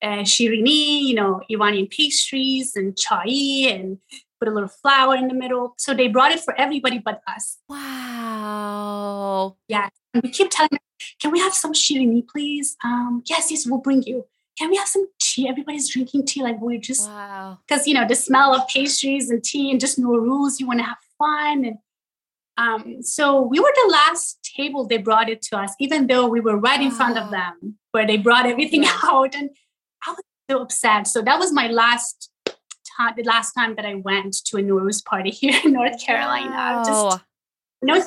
[0.00, 3.26] uh, shirini, you know, Iranian pastries and chai
[3.74, 3.98] and
[4.38, 5.74] put a little flower in the middle.
[5.78, 7.58] So they brought it for everybody but us.
[7.68, 9.56] Wow.
[9.68, 9.88] Yeah.
[10.14, 10.80] And we keep telling them,
[11.20, 12.76] can we have some shirini, please?
[12.84, 14.26] Um, yes, yes, we'll bring you.
[14.58, 15.48] Can we have some tea?
[15.48, 16.42] Everybody's drinking tea.
[16.42, 17.58] Like we're just Wow.
[17.66, 20.58] because you know the smell of pastries and tea and just Nowruz.
[20.58, 21.78] You want to have fun and
[22.58, 26.40] um, so we were the last table they brought it to us, even though we
[26.40, 28.98] were right in front of them where they brought everything Right.
[29.04, 29.50] out, and
[30.06, 31.06] I was so upset.
[31.06, 32.30] So that was my last
[32.96, 36.82] time, the last time that I went to a Nowruz party here in North Carolina.
[36.84, 37.20] Just
[37.82, 38.04] no,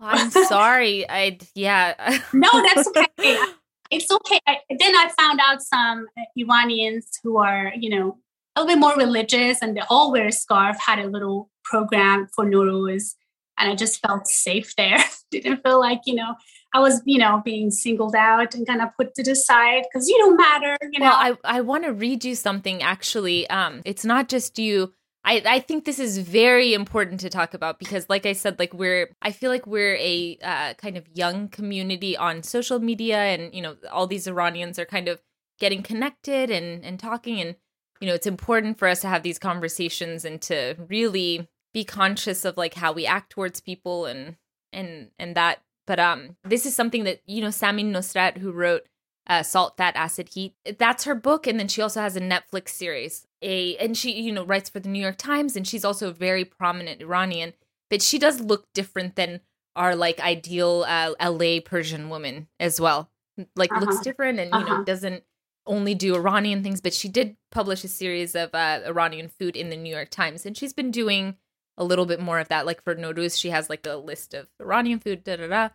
[0.00, 1.08] I'm sorry.
[1.08, 2.20] I yeah.
[2.32, 3.38] no, that's okay.
[3.90, 4.40] it's okay.
[4.46, 8.18] I, then I found out some uh, Iranians who are, you know,
[8.56, 12.28] a little bit more religious and they all wear a scarf, had a little program
[12.34, 13.14] for Nowruz.
[13.58, 14.98] And I just felt safe there.
[15.30, 16.34] Didn't feel like, you know,
[16.74, 20.08] I was, you know, being singled out and kind of put to the side because
[20.08, 21.06] you don't matter, you know.
[21.06, 23.48] well, I I want to read you something actually.
[23.50, 24.92] Um it's not just you.
[25.24, 28.74] I, I think this is very important to talk about because like I said like
[28.74, 33.54] we're I feel like we're a uh, kind of young community on social media and
[33.54, 35.20] you know all these Iranians are kind of
[35.60, 37.54] getting connected and and talking and
[38.00, 42.44] you know it's important for us to have these conversations and to really be conscious
[42.44, 44.36] of like how we act towards people and
[44.72, 48.82] and and that but um this is something that you know Samin Nosrat who wrote
[49.28, 50.56] uh, Salt, Fat, Acid, Heat.
[50.80, 53.26] That's her book, and then she also has a Netflix series.
[53.40, 56.12] A and she you know writes for the New York Times, and she's also a
[56.12, 57.52] very prominent Iranian.
[57.88, 59.40] But she does look different than
[59.76, 63.10] our like ideal uh, LA Persian woman as well.
[63.56, 64.04] Like looks Uh-huh.
[64.04, 64.78] different, and you Uh-huh.
[64.78, 65.22] know doesn't
[65.66, 66.80] only do Iranian things.
[66.80, 70.44] But she did publish a series of uh, Iranian food in the New York Times,
[70.44, 71.36] and she's been doing
[71.76, 72.66] a little bit more of that.
[72.66, 75.68] Like for Nowruz, she has like a list of Iranian food, da da da.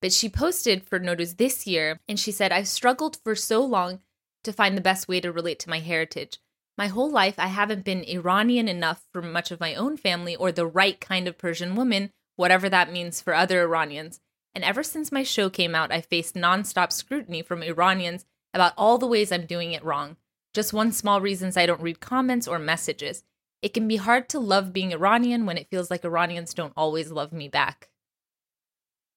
[0.00, 4.00] But she posted for Nowruz this year, and she said, I've struggled for so long
[4.44, 6.38] to find the best way to relate to my heritage.
[6.78, 10.52] My whole life, I haven't been Iranian enough for much of my own family or
[10.52, 14.20] the right kind of Persian woman, whatever that means for other Iranians.
[14.54, 18.98] And ever since my show came out, I faced nonstop scrutiny from Iranians about all
[18.98, 20.16] the ways I'm doing it wrong.
[20.54, 23.24] Just one small reasons I don't read comments or messages.
[23.62, 27.10] It can be hard to love being Iranian when it feels like Iranians don't always
[27.10, 27.88] love me back.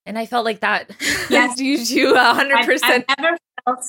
[0.06, 0.90] And I felt like that
[1.30, 1.60] Yes.
[1.60, 3.06] you hundred I've, percent.
[3.10, 3.86] I've never felt,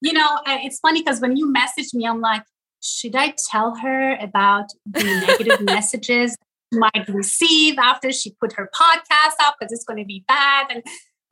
[0.00, 2.42] you know, it's funny because when you message me, I'm like,
[2.82, 6.36] should I tell her about the negative messages
[6.72, 10.66] she might receive after she put her podcast up because it's going to be bad?
[10.70, 10.82] And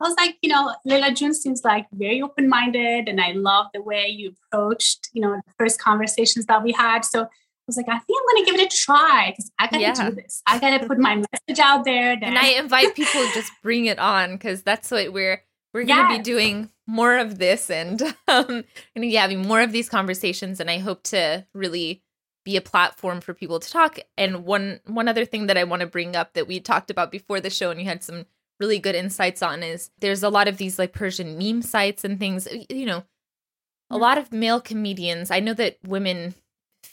[0.01, 3.67] I was like, you know, Layla Joon seems like very open minded, and I love
[3.73, 7.05] the way you approached, you know, the first conversations that we had.
[7.05, 7.27] So I
[7.67, 9.79] was like, I think I'm going to give it a try because I got to
[9.81, 10.09] Yeah.
[10.09, 10.41] do this.
[10.45, 12.15] I got to put my message out there.
[12.15, 15.41] That And I invite people to just bring it on because that's what we're
[15.73, 18.63] we're gonna be doing more of this and um gonna
[18.99, 22.03] be having more of these conversations and I hope to really
[22.45, 23.97] be a platform for people to talk.
[24.17, 27.09] And one one other thing that I want to bring up that we talked about
[27.11, 28.25] before the show and you had some
[28.59, 32.19] really good insights on is there's a lot of these like Persian meme sites and
[32.19, 33.03] things, you know,
[33.89, 35.31] a lot of male comedians.
[35.31, 36.35] I know that women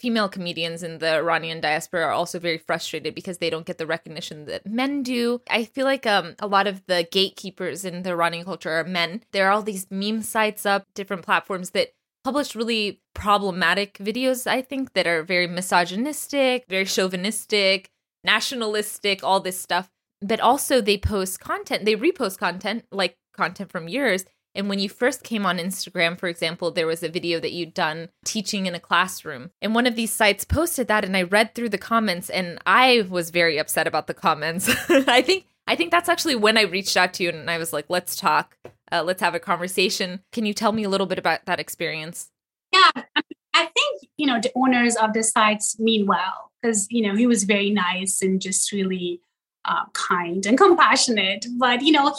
[0.00, 3.86] female comedians in the Iranian diaspora are also very frustrated because they don't get the
[3.86, 5.42] recognition that men do.
[5.50, 9.22] I feel like um, a lot of the gatekeepers in the Iranian culture are men.
[9.32, 11.92] There are all these meme sites up, different platforms that
[12.24, 17.90] publish really problematic videos, I think, that are very misogynistic, very chauvinistic,
[18.24, 19.90] nationalistic, all this stuff.
[20.22, 24.24] But also, they post content, they repost content like content from yours
[24.54, 27.74] and when you first came on Instagram, for example, there was a video that you'd
[27.74, 29.50] done teaching in a classroom.
[29.62, 33.06] And one of these sites posted that and I read through the comments and I
[33.08, 34.68] was very upset about the comments.
[34.90, 37.72] I think I think that's actually when I reached out to you and I was
[37.72, 38.56] like, "Let's talk.
[38.90, 42.30] Uh, let's have a conversation." Can you tell me a little bit about that experience?
[42.72, 42.90] Yeah,
[43.54, 47.26] I think, you know, the owners of the sites mean well because, you know, he
[47.26, 49.20] was very nice and just really
[49.64, 51.46] uh, kind and compassionate.
[51.58, 52.16] But, you know,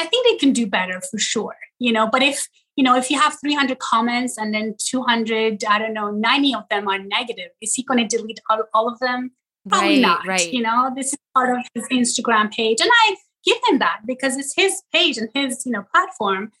[0.00, 2.08] I think they can do better for sure, you know.
[2.10, 6.10] But if you know, if you have 300 comments and then 200, I don't know,
[6.10, 9.32] 90 of them are negative, is he going to delete all, all of them?
[9.68, 10.26] Probably right, not.
[10.26, 10.50] Right.
[10.50, 14.36] You know, this is part of his Instagram page, and I give him that because
[14.36, 16.52] it's his page and his you know platform.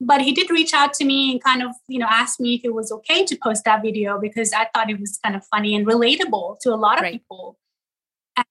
[0.00, 2.64] But he did reach out to me and kind of you know ask me if
[2.64, 5.74] it was okay to post that video because I thought it was kind of funny
[5.74, 7.14] and relatable to a lot of right.
[7.14, 7.58] people.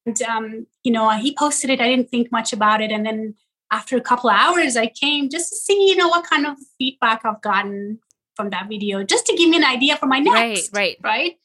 [0.06, 1.80] And um, you know, he posted it.
[1.80, 3.36] I didn't think much about it, and then
[3.74, 7.26] after a couple hours, I came just to see, you know, what kind of feedback
[7.26, 8.00] I've gotten
[8.36, 10.72] from that video, just to give me an idea for my next.
[10.74, 11.02] Right, right.
[11.04, 11.38] Right.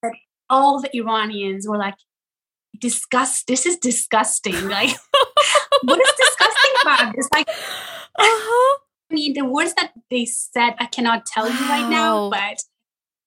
[0.00, 0.12] But
[0.48, 1.96] all the Iranians were like,
[2.78, 4.54] disgust, this is disgusting.
[4.68, 4.96] Like,
[5.82, 7.28] what is disgusting about this?
[7.32, 8.78] Like, uh-huh.
[9.10, 11.58] I mean, the words that they said, I cannot tell wow.
[11.58, 12.62] you right now, but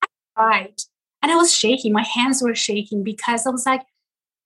[0.02, 0.80] I tried.
[1.22, 1.92] And I was shaking.
[1.92, 3.82] My hands were shaking because I was like,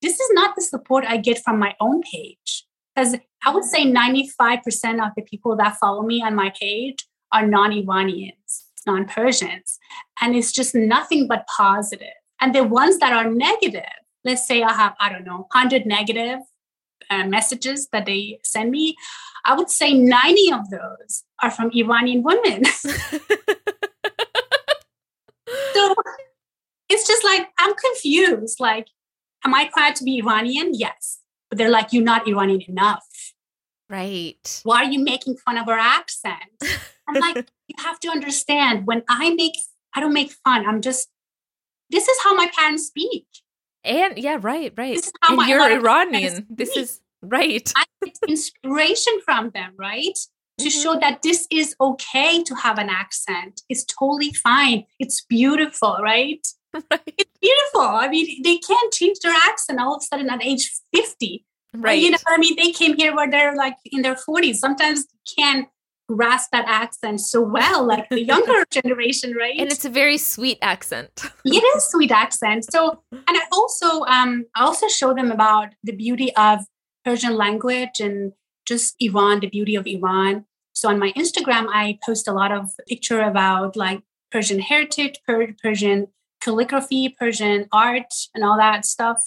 [0.01, 3.85] this is not the support I get from my own page because I would say
[3.85, 9.79] 95% of the people that follow me on my page are non Iranians, non Persians.
[10.21, 12.07] And it's just nothing but positive.
[12.41, 13.83] And the ones that are negative,
[14.23, 16.39] let's say I have, I don't know, 100 negative
[17.09, 18.95] uh, messages that they send me,
[19.45, 22.65] I would say 90 of those are from Iranian women.
[22.75, 22.91] so
[26.89, 28.59] it's just like, I'm confused.
[28.59, 28.87] Like,
[29.45, 30.71] am I proud to be Iranian?
[30.73, 31.19] Yes
[31.49, 33.05] but they're like, you're not Iranian enough.
[33.89, 34.61] Right.
[34.63, 36.35] Why are you making fun of our accent?
[37.07, 37.37] I'm like,
[37.67, 39.53] you have to understand when I make,
[39.95, 40.67] I don't make fun.
[40.67, 41.09] I'm just,
[41.89, 43.25] this is how my parents speak.
[43.83, 44.99] And yeah, right, right.
[45.27, 46.45] and you're Iranian.
[46.49, 47.71] This is right.
[47.75, 50.17] I get inspiration from them, right?
[50.59, 50.81] To mm-hmm.
[50.81, 53.61] show that this is okay to have an accent.
[53.69, 54.85] It's totally fine.
[54.99, 56.45] It's beautiful, right?
[56.91, 57.13] Right.
[57.17, 57.82] It's beautiful.
[57.82, 61.45] I mean, they can't change their accent all of a sudden at age 50.
[61.74, 62.01] Right.
[62.01, 62.55] You know I mean?
[62.55, 64.55] They came here where they're like in their 40s.
[64.55, 65.05] Sometimes
[65.38, 65.67] can't
[66.07, 69.55] grasp that accent so well, like the younger generation, right?
[69.57, 71.24] And it's a very sweet accent.
[71.45, 72.65] it is sweet accent.
[72.72, 76.61] So, and I also, um, I also show them about the beauty of
[77.05, 78.34] Persian language and
[78.65, 80.45] just Iran, the beauty of Iran.
[80.74, 84.01] So on my Instagram, I post a lot of picture about like
[84.32, 86.07] Persian heritage, per- Persian
[86.41, 89.23] calligraphy, Persian art, and all that stuff.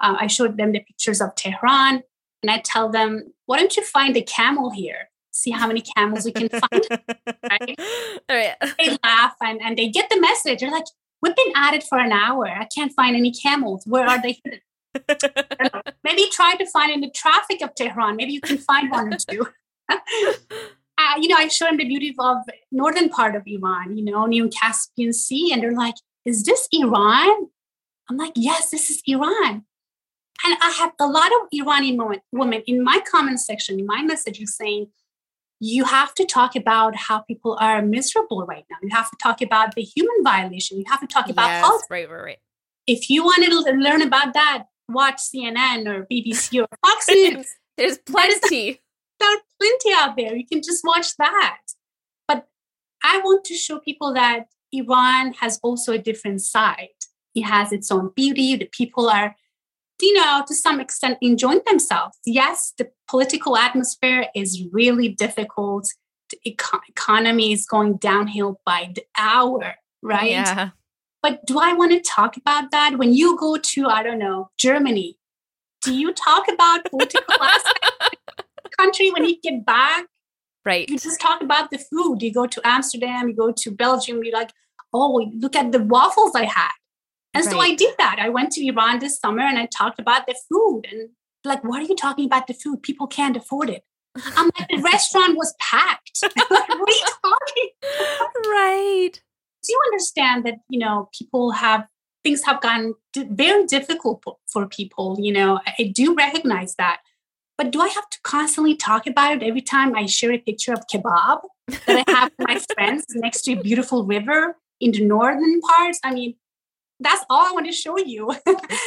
[0.00, 2.02] Uh, I showed them the pictures of Tehran,
[2.42, 5.10] and I tell them, "Why don't you find a camel here?
[5.30, 6.86] See how many camels we can find."
[7.50, 7.80] right?
[8.28, 8.54] right?
[8.78, 10.60] They laugh and, and they get the message.
[10.60, 10.86] They're like,
[11.22, 12.46] "We've been at it for an hour.
[12.46, 13.84] I can't find any camels.
[13.86, 14.60] Where are they hidden?"
[16.04, 18.16] Maybe try to find in the traffic of Tehran.
[18.16, 19.46] Maybe you can find one or two.
[21.00, 22.36] Uh, you know, I show them the beauty of
[22.70, 25.94] northern part of Iran, you know, near Caspian Sea, and they're like,
[26.24, 27.48] is this Iran?
[28.08, 29.64] I'm like, yes, this is Iran.
[30.44, 32.00] And I have a lot of Iranian
[32.32, 34.88] women in my comment section, in my messages saying,
[35.60, 38.78] you have to talk about how people are miserable right now.
[38.82, 40.78] You have to talk about the human violation.
[40.78, 41.90] You have to talk about yes, politics.
[41.90, 42.38] Right, right, right.
[42.86, 47.46] If you want to learn about that, watch CNN or BBC or Fox News.
[47.76, 48.80] There's plenty.
[49.20, 50.34] There's plenty out there.
[50.34, 51.58] You can just watch that.
[52.26, 52.48] But
[53.04, 56.88] I want to show people that Iran has also a different side.
[57.34, 58.56] It has its own beauty.
[58.56, 59.36] The people are,
[60.00, 62.18] you know, to some extent enjoying themselves.
[62.24, 65.88] Yes, the political atmosphere is really difficult.
[66.30, 70.30] The econ- economy is going downhill by the hour, right?
[70.30, 70.70] Yeah.
[71.22, 72.96] But do I want to talk about that?
[72.96, 75.18] When you go to, I don't know, Germany,
[75.82, 78.16] do you talk about political aspect
[78.80, 80.06] country when you get back?
[80.64, 80.88] Right.
[80.88, 82.22] You just talk about the food.
[82.22, 84.52] You go to Amsterdam, you go to Belgium, you're like,
[84.92, 86.70] oh, look at the waffles I had.
[87.32, 87.52] And right.
[87.52, 88.16] so I did that.
[88.18, 90.82] I went to Iran this summer and I talked about the food.
[90.90, 91.10] And
[91.44, 92.82] like, what are you talking about the food?
[92.82, 93.84] People can't afford it.
[94.36, 96.10] I'm like, the restaurant was packed.
[96.22, 99.12] like, what are you talking Right.
[99.12, 101.86] do you understand that, you know, people have
[102.24, 105.16] things have gotten very difficult for people.
[105.18, 107.00] You know, I do recognize that.
[107.60, 110.72] But do I have to constantly talk about it every time I share a picture
[110.72, 111.42] of kebab
[111.86, 116.00] that I have with my friends next to a beautiful river in the northern parts?
[116.02, 116.36] I mean,
[117.00, 118.28] that's all I want to show you.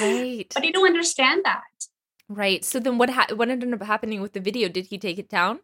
[0.01, 0.47] Right.
[0.55, 1.61] but they don't understand that.
[2.28, 2.65] Right.
[2.65, 4.69] So then what ha- what ended up happening with the video?
[4.69, 5.59] Did he take it down?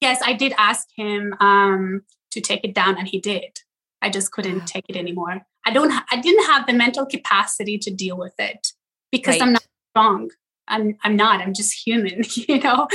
[0.00, 2.00] Yes, I did ask him um,
[2.30, 3.60] to take it down and he did.
[4.00, 4.64] I just couldn't yeah.
[4.64, 5.42] take it anymore.
[5.66, 8.68] I don't ha- I didn't have the mental capacity to deal with it
[9.12, 9.42] because right.
[9.42, 10.30] I'm not strong.
[10.68, 11.40] I'm I'm not.
[11.40, 12.88] I'm just human, you know.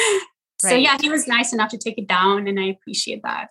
[0.64, 0.72] Right.
[0.72, 3.50] So yeah, he was nice enough to take it down and I appreciate that.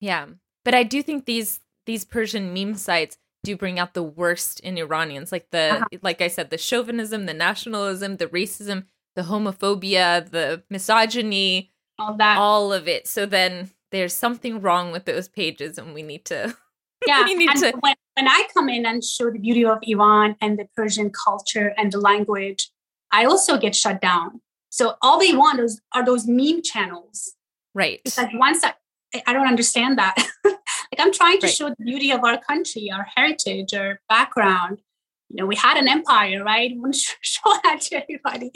[0.00, 0.26] Yeah.
[0.64, 4.76] But I do think these these Persian meme sites do bring out the worst in
[4.76, 5.32] Iranians.
[5.32, 5.98] Like the uh-huh.
[6.02, 8.84] like I said, the chauvinism, the nationalism, the racism,
[9.16, 12.38] the homophobia, the misogyny, all that.
[12.38, 13.06] All of it.
[13.06, 16.56] So then there's something wrong with those pages and we need to
[17.06, 19.78] yeah we need and to when, when i come in and show the beauty of
[19.82, 22.70] iran and the persian culture and the language
[23.12, 24.40] I also get shut down.
[24.70, 27.34] So all they want is are those meme channels.
[27.74, 28.00] Right.
[28.04, 28.74] It's like once I,
[29.26, 30.16] I don't understand that.
[30.44, 30.56] like
[30.98, 31.54] I'm trying to right.
[31.54, 34.80] show the beauty of our country, our heritage, our background.
[35.28, 36.70] You know, we had an empire, right?
[36.72, 38.50] We want to show that to everybody.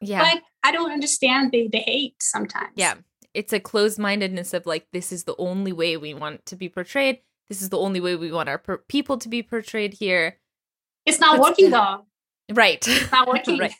[0.00, 0.32] Yeah.
[0.32, 2.72] But I don't understand the the hate sometimes.
[2.74, 2.94] Yeah.
[3.34, 6.68] It's a closed mindedness of like, this is the only way we want to be
[6.68, 7.20] portrayed.
[7.48, 10.38] This is the only way we want our per- people to be portrayed here.
[11.06, 12.06] It's not working though.
[12.52, 12.86] Right.
[12.86, 13.58] It's not working.
[13.58, 13.74] right.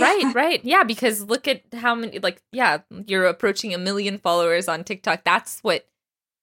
[0.00, 0.64] Right, right.
[0.64, 5.24] Yeah, because look at how many like yeah, you're approaching a million followers on TikTok.
[5.24, 5.86] That's what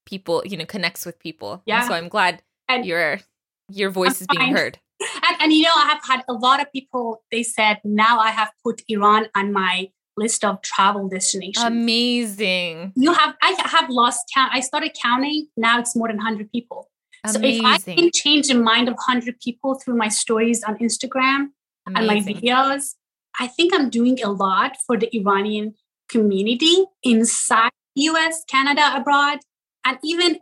[0.06, 1.62] people, you know, connects with people.
[1.66, 1.80] Yeah.
[1.80, 3.20] And so I'm glad and your
[3.68, 4.56] your voice I'm is being fine.
[4.56, 4.78] heard.
[5.00, 8.30] And, and you know, I have had a lot of people they said now I
[8.30, 11.64] have put Iran on my list of travel destinations.
[11.64, 12.92] Amazing.
[12.96, 14.52] You have I have lost count.
[14.52, 15.48] I started counting.
[15.56, 16.88] Now it's more than 100 people.
[17.24, 17.62] Amazing.
[17.62, 21.48] So if I can change the mind of 100 people through my stories on Instagram
[21.86, 21.96] Amazing.
[21.96, 22.94] and my videos,
[23.38, 25.74] I think I'm doing a lot for the Iranian
[26.08, 29.40] community inside US, Canada, abroad,
[29.84, 30.40] and even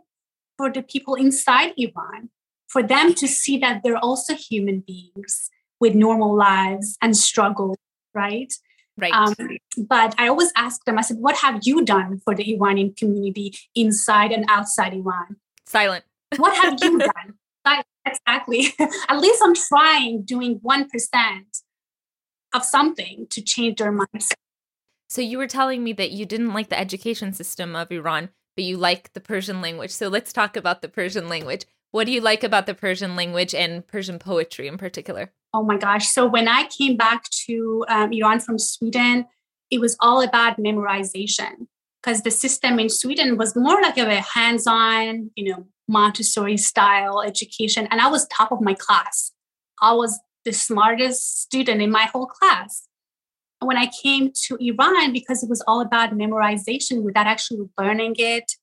[0.57, 2.29] for the people inside Iran,
[2.67, 7.75] for them to see that they're also human beings with normal lives and struggle,
[8.13, 8.53] right?
[8.97, 9.13] Right.
[9.13, 9.33] Um,
[9.77, 13.53] but I always ask them, I said, what have you done for the Iranian community
[13.73, 15.37] inside and outside Iran?
[15.65, 16.05] Silent.
[16.37, 16.99] What have you
[17.65, 17.85] done?
[18.05, 18.67] exactly.
[19.09, 21.60] At least I'm trying, doing 1%
[22.53, 24.33] of something to change their mindset.
[25.09, 28.63] So you were telling me that you didn't like the education system of Iran, but
[28.63, 29.91] you like the Persian language.
[29.91, 31.65] So let's talk about the Persian language.
[31.91, 35.33] What do you like about the Persian language and Persian poetry in particular?
[35.53, 36.07] Oh my gosh.
[36.07, 39.25] So when I came back to um, Iran from Sweden,
[39.69, 41.67] it was all about memorization
[42.01, 47.21] because the system in Sweden was more like a hands on, you know, Montessori style
[47.21, 47.87] education.
[47.91, 49.31] And I was top of my class.
[49.81, 52.87] I was the smartest student in my whole class.
[53.59, 58.53] When I came to Iran, because it was all about memorization without actually learning it,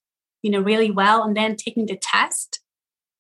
[0.43, 2.61] you know, really well, and then taking the test,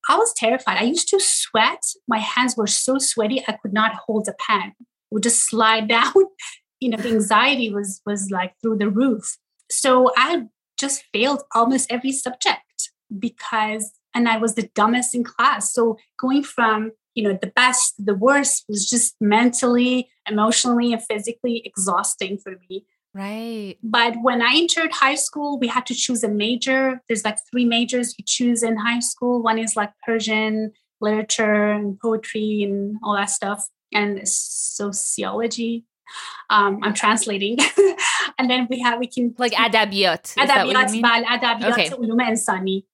[0.09, 0.79] I was terrified.
[0.79, 1.85] I used to sweat.
[2.09, 4.73] My hands were so sweaty, I could not hold a pen.
[4.81, 6.13] It would just slide down.
[6.81, 9.37] you know, the anxiety was was like through the roof.
[9.71, 10.45] So I
[10.79, 15.73] just failed almost every subject because and I was the dumbest in class.
[15.73, 21.63] So going from you know the best the worst was just mentally emotionally and physically
[21.65, 26.29] exhausting for me right but when i entered high school we had to choose a
[26.29, 31.73] major there's like three majors you choose in high school one is like persian literature
[31.73, 35.85] and poetry and all that stuff and sociology
[36.49, 37.59] um, I'm translating,
[38.39, 40.35] and then we have we can like adabiyat.
[40.37, 41.89] Adabiyat, adabiyat, okay.
[41.91, 42.85] ulum insani.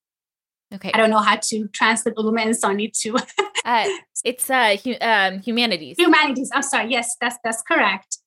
[0.74, 0.90] Okay.
[0.92, 3.16] I don't know how to translate ulum insani to.
[3.64, 3.88] uh,
[4.24, 5.96] it's uh, hu- um, humanities.
[5.98, 6.50] Humanities.
[6.52, 6.90] I'm sorry.
[6.90, 8.18] Yes, that's that's correct.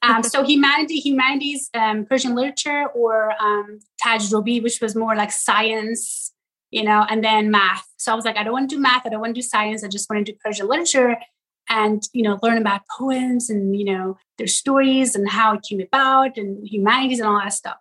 [0.00, 6.32] Um, so humanity, humanities, um, Persian literature, or um, tajrubi, which was more like science,
[6.70, 7.86] you know, and then math.
[7.98, 9.04] So I was like, I don't want to do math.
[9.04, 9.84] I don't want to do science.
[9.84, 11.16] I just want to do Persian literature
[11.68, 15.80] and you know learn about poems and you know their stories and how it came
[15.80, 17.76] about and humanities and all that stuff.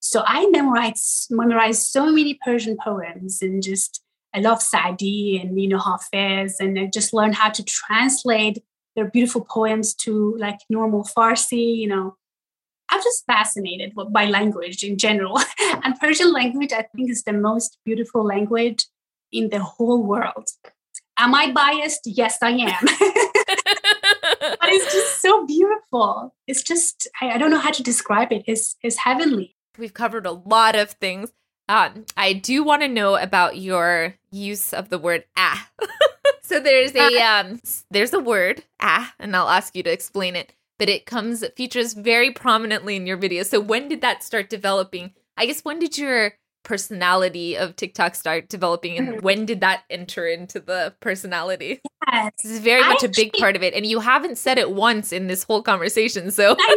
[0.00, 4.03] So I memorized memorized so many Persian poems and just
[4.34, 8.58] I love Sadi and you know Hafiz and I just learned how to translate
[8.96, 12.16] their beautiful poems to like normal Farsi, you know.
[12.90, 15.40] I'm just fascinated by language in general.
[15.82, 18.86] and Persian language, I think, is the most beautiful language
[19.32, 20.48] in the whole world.
[21.18, 22.02] Am I biased?
[22.04, 22.84] Yes, I am.
[22.84, 26.34] but it's just so beautiful.
[26.46, 28.44] It's just, I, I, don't know how to describe it.
[28.46, 29.56] It's, it's heavenly.
[29.78, 31.32] We've covered a lot of things.
[31.68, 35.68] Um, I do want to know about your use of the word ah.
[36.42, 37.60] so there's a um
[37.90, 40.52] there's a word ah, and I'll ask you to explain it.
[40.78, 43.42] But it comes it features very prominently in your video.
[43.44, 45.12] So when did that start developing?
[45.36, 46.34] I guess when did your
[46.64, 49.20] personality of TikTok start developing and Mm-hmm.
[49.24, 51.80] when did that enter into the personality?
[52.12, 52.32] Yes.
[52.42, 53.72] This is very much a big actually- part of it.
[53.74, 56.30] And you haven't said it once in this whole conversation.
[56.30, 56.74] So I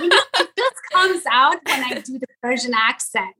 [0.00, 0.45] know, right?
[0.56, 3.34] It just comes out when I do the Persian accent.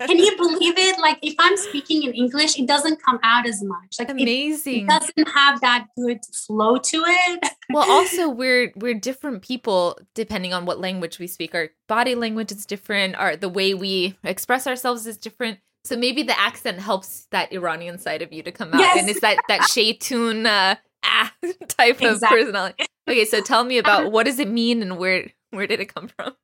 [0.00, 0.98] Can you believe it?
[0.98, 3.96] Like if I'm speaking in English, it doesn't come out as much.
[3.98, 4.84] Like amazing.
[4.84, 7.44] it doesn't have that good flow to it.
[7.70, 12.52] well also we're we're different people depending on what language we speak our body language
[12.52, 17.26] is different our the way we express ourselves is different so maybe the accent helps
[17.30, 18.98] that iranian side of you to come out Yes.
[18.98, 21.32] and it's that that shaytun uh ah
[21.68, 25.66] type of personality okay so tell me about what does it mean and where where
[25.66, 26.34] did it come from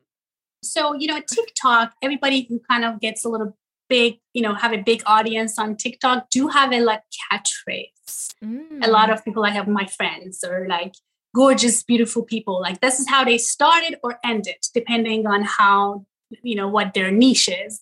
[0.62, 3.56] So, you know, TikTok, everybody who kind of gets a little
[3.88, 7.02] big, you know, have a big audience on TikTok do have a like
[7.32, 8.34] catchphrase.
[8.42, 8.84] Mm.
[8.84, 10.94] a lot of people I have my friends or like
[11.34, 12.61] gorgeous, beautiful people.
[12.61, 16.06] Like this is how they started or ended, depending on how
[16.42, 17.80] you know what their niche is.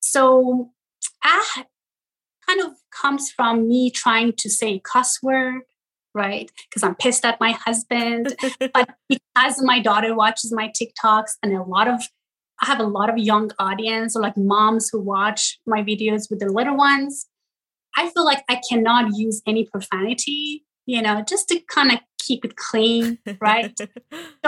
[0.00, 0.72] So
[1.24, 1.64] ah
[2.46, 5.62] kind of comes from me trying to say cuss word,
[6.14, 6.50] right?
[6.68, 8.34] Because I'm pissed at my husband.
[8.74, 12.02] but because my daughter watches my TikToks and a lot of
[12.62, 16.38] I have a lot of young audience or like moms who watch my videos with
[16.38, 17.26] their little ones.
[17.96, 22.44] I feel like I cannot use any profanity, you know, just to kind of keep
[22.44, 23.76] it clean, right?
[23.78, 23.86] so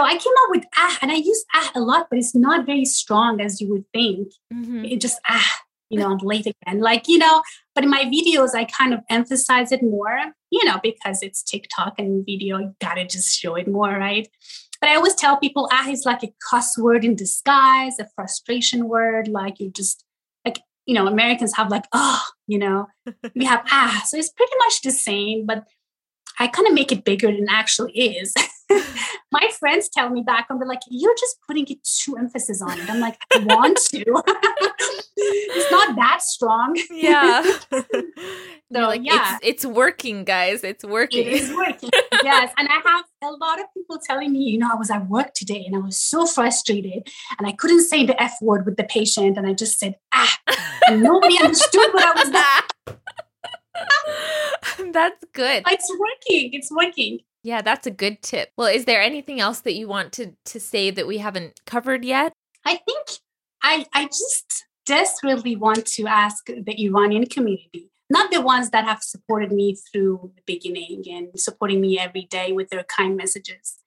[0.03, 2.85] I came up with ah, and I use ah a lot, but it's not very
[2.85, 4.29] strong as you would think.
[4.53, 4.91] Mhm.
[4.91, 5.61] It just ah,
[5.91, 6.81] you know, I'm late again.
[6.81, 7.43] Like, you know,
[7.75, 10.19] but in my videos, I kind of emphasize it more,
[10.51, 14.29] you know, because it's TikTok and video, you gotta just show it more, right?
[14.81, 18.89] But I always tell people ah is like a cuss word in disguise, a frustration
[18.89, 20.05] word, like you just
[20.45, 22.87] like you know, Americans have like, oh, you know,
[23.35, 24.03] we have ah.
[24.07, 25.65] So it's pretty much the same, but
[26.39, 28.35] I kind of make it bigger than it actually is.
[29.33, 32.79] My friends tell me back and they're like, you're just putting it too emphasis on
[32.79, 32.89] it.
[32.89, 34.05] I'm like, I want to.
[35.17, 36.77] it's not that strong.
[36.91, 37.43] yeah
[38.73, 39.39] So, like, yeah.
[39.43, 41.91] it's it's working guys it's working It is working.
[42.25, 42.53] yes.
[42.57, 45.33] And I have a lot of people telling me, you know, I was at work
[45.35, 47.07] today and I was so frustrated
[47.39, 49.37] and I couldn't say the F word with the patient.
[49.39, 50.39] And I just said, ah,
[50.89, 52.75] and nobody understood what I was like.
[54.93, 55.65] That's good.
[55.69, 56.55] It's working.
[56.55, 57.21] It's working.
[57.45, 58.49] Yeah, that's a good tip.
[58.57, 62.03] Well, is there anything else that you want to to say that we haven't covered
[62.03, 62.33] yet?
[62.65, 63.07] I think
[63.63, 69.03] I I just desperately want to ask the Iranian community, not the ones that have
[69.03, 73.79] supported me through the beginning and supporting me every day with their kind messages.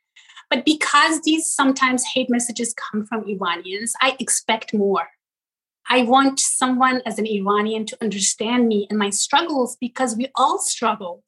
[0.51, 5.07] But because these sometimes hate messages come from Iranians, I expect more.
[5.89, 10.59] I want someone as an Iranian to understand me and my struggles because we all
[10.59, 11.23] struggled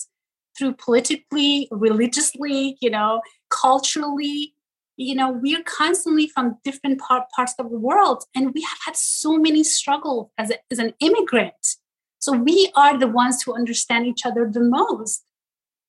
[0.60, 4.54] through politically, religiously, you know, culturally,
[5.00, 8.98] you know we're constantly from different part, parts of the world and we have had
[8.98, 11.78] so many struggles as, a, as an immigrant.
[12.20, 15.24] So we are the ones who understand each other the most.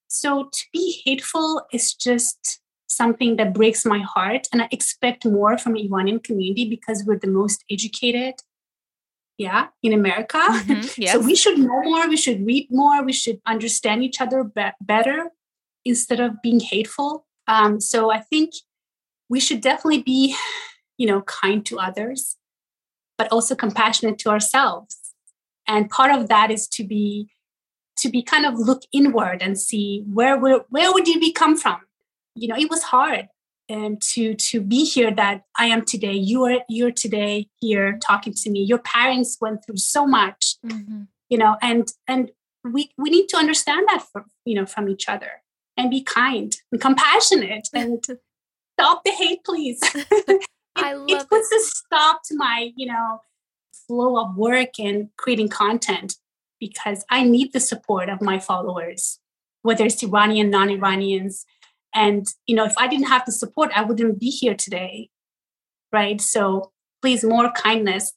[0.06, 5.56] So to be hateful is just something that breaks my heart and i expect more
[5.56, 8.34] from the iranian community because we're the most educated
[9.40, 10.38] yeah in america.
[10.38, 11.12] Mhm, yes.
[11.14, 14.78] so we should know more we should read more we should understand each other be-
[14.80, 15.30] better
[15.84, 17.26] instead of being hateful.
[17.54, 18.50] Um, so i think
[19.28, 20.36] we should definitely be
[20.98, 22.36] you know kind to others
[23.20, 24.96] but also compassionate to ourselves.
[25.68, 27.28] And part of that is to be
[27.98, 31.54] to be kind of look inward and see where where, where would you be come
[31.54, 31.80] from?
[32.34, 33.28] You know it was hard
[33.70, 36.12] um, to to be here that i am today.
[36.14, 38.60] You are you're today here talking to me.
[38.62, 41.08] Your parents went through so much Mhm.
[41.28, 42.30] you know and and
[42.64, 45.42] we we need to understand that from you know from each other
[45.76, 48.04] and be kind and compassionate and
[48.74, 49.80] stop the hate please.
[50.76, 53.20] It, I it love puts a stop to my you know
[53.86, 56.16] flow of work and creating content
[56.60, 59.18] because i need the support of my followers
[59.62, 61.44] whether it's iranian non-iranians
[61.94, 65.08] and you know if i didn't have the support i wouldn't be here today
[65.92, 66.70] right so
[67.02, 68.12] please more kindness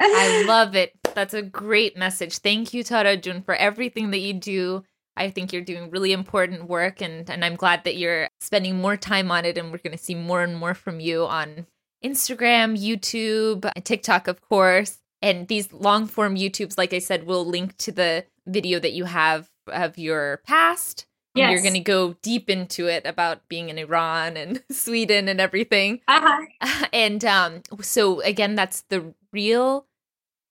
[0.00, 0.92] I love it.
[1.14, 2.38] That's a great message.
[2.38, 4.84] Thank you, Tara Joon, for everything that you do.
[5.16, 8.96] I think you're doing really important work, and, and I'm glad that you're spending more
[8.96, 9.58] time on it.
[9.58, 11.66] And we're going to see more and more from you on
[12.04, 14.98] Instagram, YouTube, TikTok, of course.
[15.20, 19.04] And these long form YouTubes, like I said, will link to the video that you
[19.04, 21.06] have of your past.
[21.36, 25.40] And You're going to go deep into it about being in Iran and Sweden and
[25.40, 26.00] everything.
[26.08, 26.86] uh-huh.
[26.92, 29.86] and um so again that's the real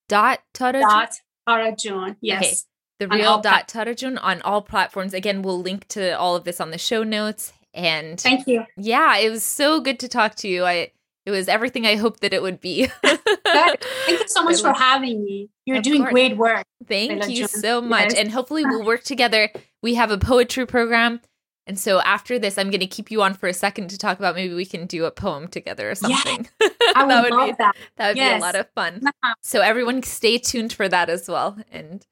[0.08, 0.82] dot Tarajoon.
[0.82, 1.12] Dot
[1.48, 2.16] Tarajoon.
[2.22, 2.44] Yes.
[2.44, 2.56] Okay.
[3.00, 5.14] The On real dot Tarajoon on all platforms.
[5.14, 7.54] Again, we'll link to all of this on the show notes.
[7.74, 8.66] And Thank you.
[8.76, 10.66] yeah, it was so good to talk to you.
[10.66, 10.92] I
[11.30, 12.88] it was everything I hoped that it would be.
[13.04, 15.50] Thank you so much for having me.
[15.66, 16.12] You're Of doing course.
[16.12, 16.66] great work.
[16.88, 18.12] Thank you so much.
[18.12, 18.16] Yes.
[18.16, 19.52] And hopefully we'll work together.
[19.84, 21.22] We have a poetry program.
[21.68, 24.18] And so after this, I'm going to keep you on for a second to talk
[24.18, 26.48] about maybe we can do a poem together or something.
[26.96, 27.76] I would, that would love be that.
[27.98, 29.02] that would be a lot of fun.
[29.06, 29.36] Uh-huh.
[29.44, 31.60] So everyone stay tuned for that as well.
[31.72, 32.04] And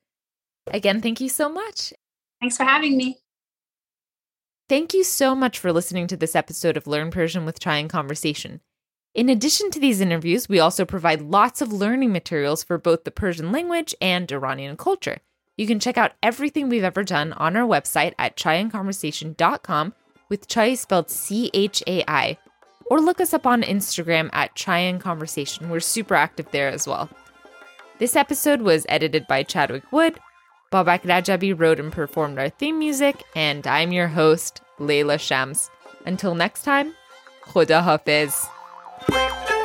[0.67, 1.91] again, thank you so much.
[2.39, 3.17] Thanks for having me.
[4.69, 7.89] Thank you so much for listening to this episode of Learn Persian with Chai and
[7.89, 8.59] Conversation.
[9.17, 13.09] In addition to these interviews, we also provide lots of learning materials for both the
[13.09, 15.17] Persian language and Iranian culture.
[15.57, 19.95] You can check out everything we've ever done on our website at chaiandconversation.com
[20.29, 22.37] with chai spelled C H A I,
[22.91, 25.71] or look us up on Instagram at chai conversation.
[25.71, 27.09] We're super active there as well.
[27.97, 30.19] This episode was edited by Chadwick Wood.
[30.71, 35.71] Babak Rajabi wrote and performed our theme music, and I'm your host, Layla Shams.
[36.05, 36.93] Until next time,
[37.41, 38.47] Khuda Hafiz.
[39.09, 39.56] Thank you.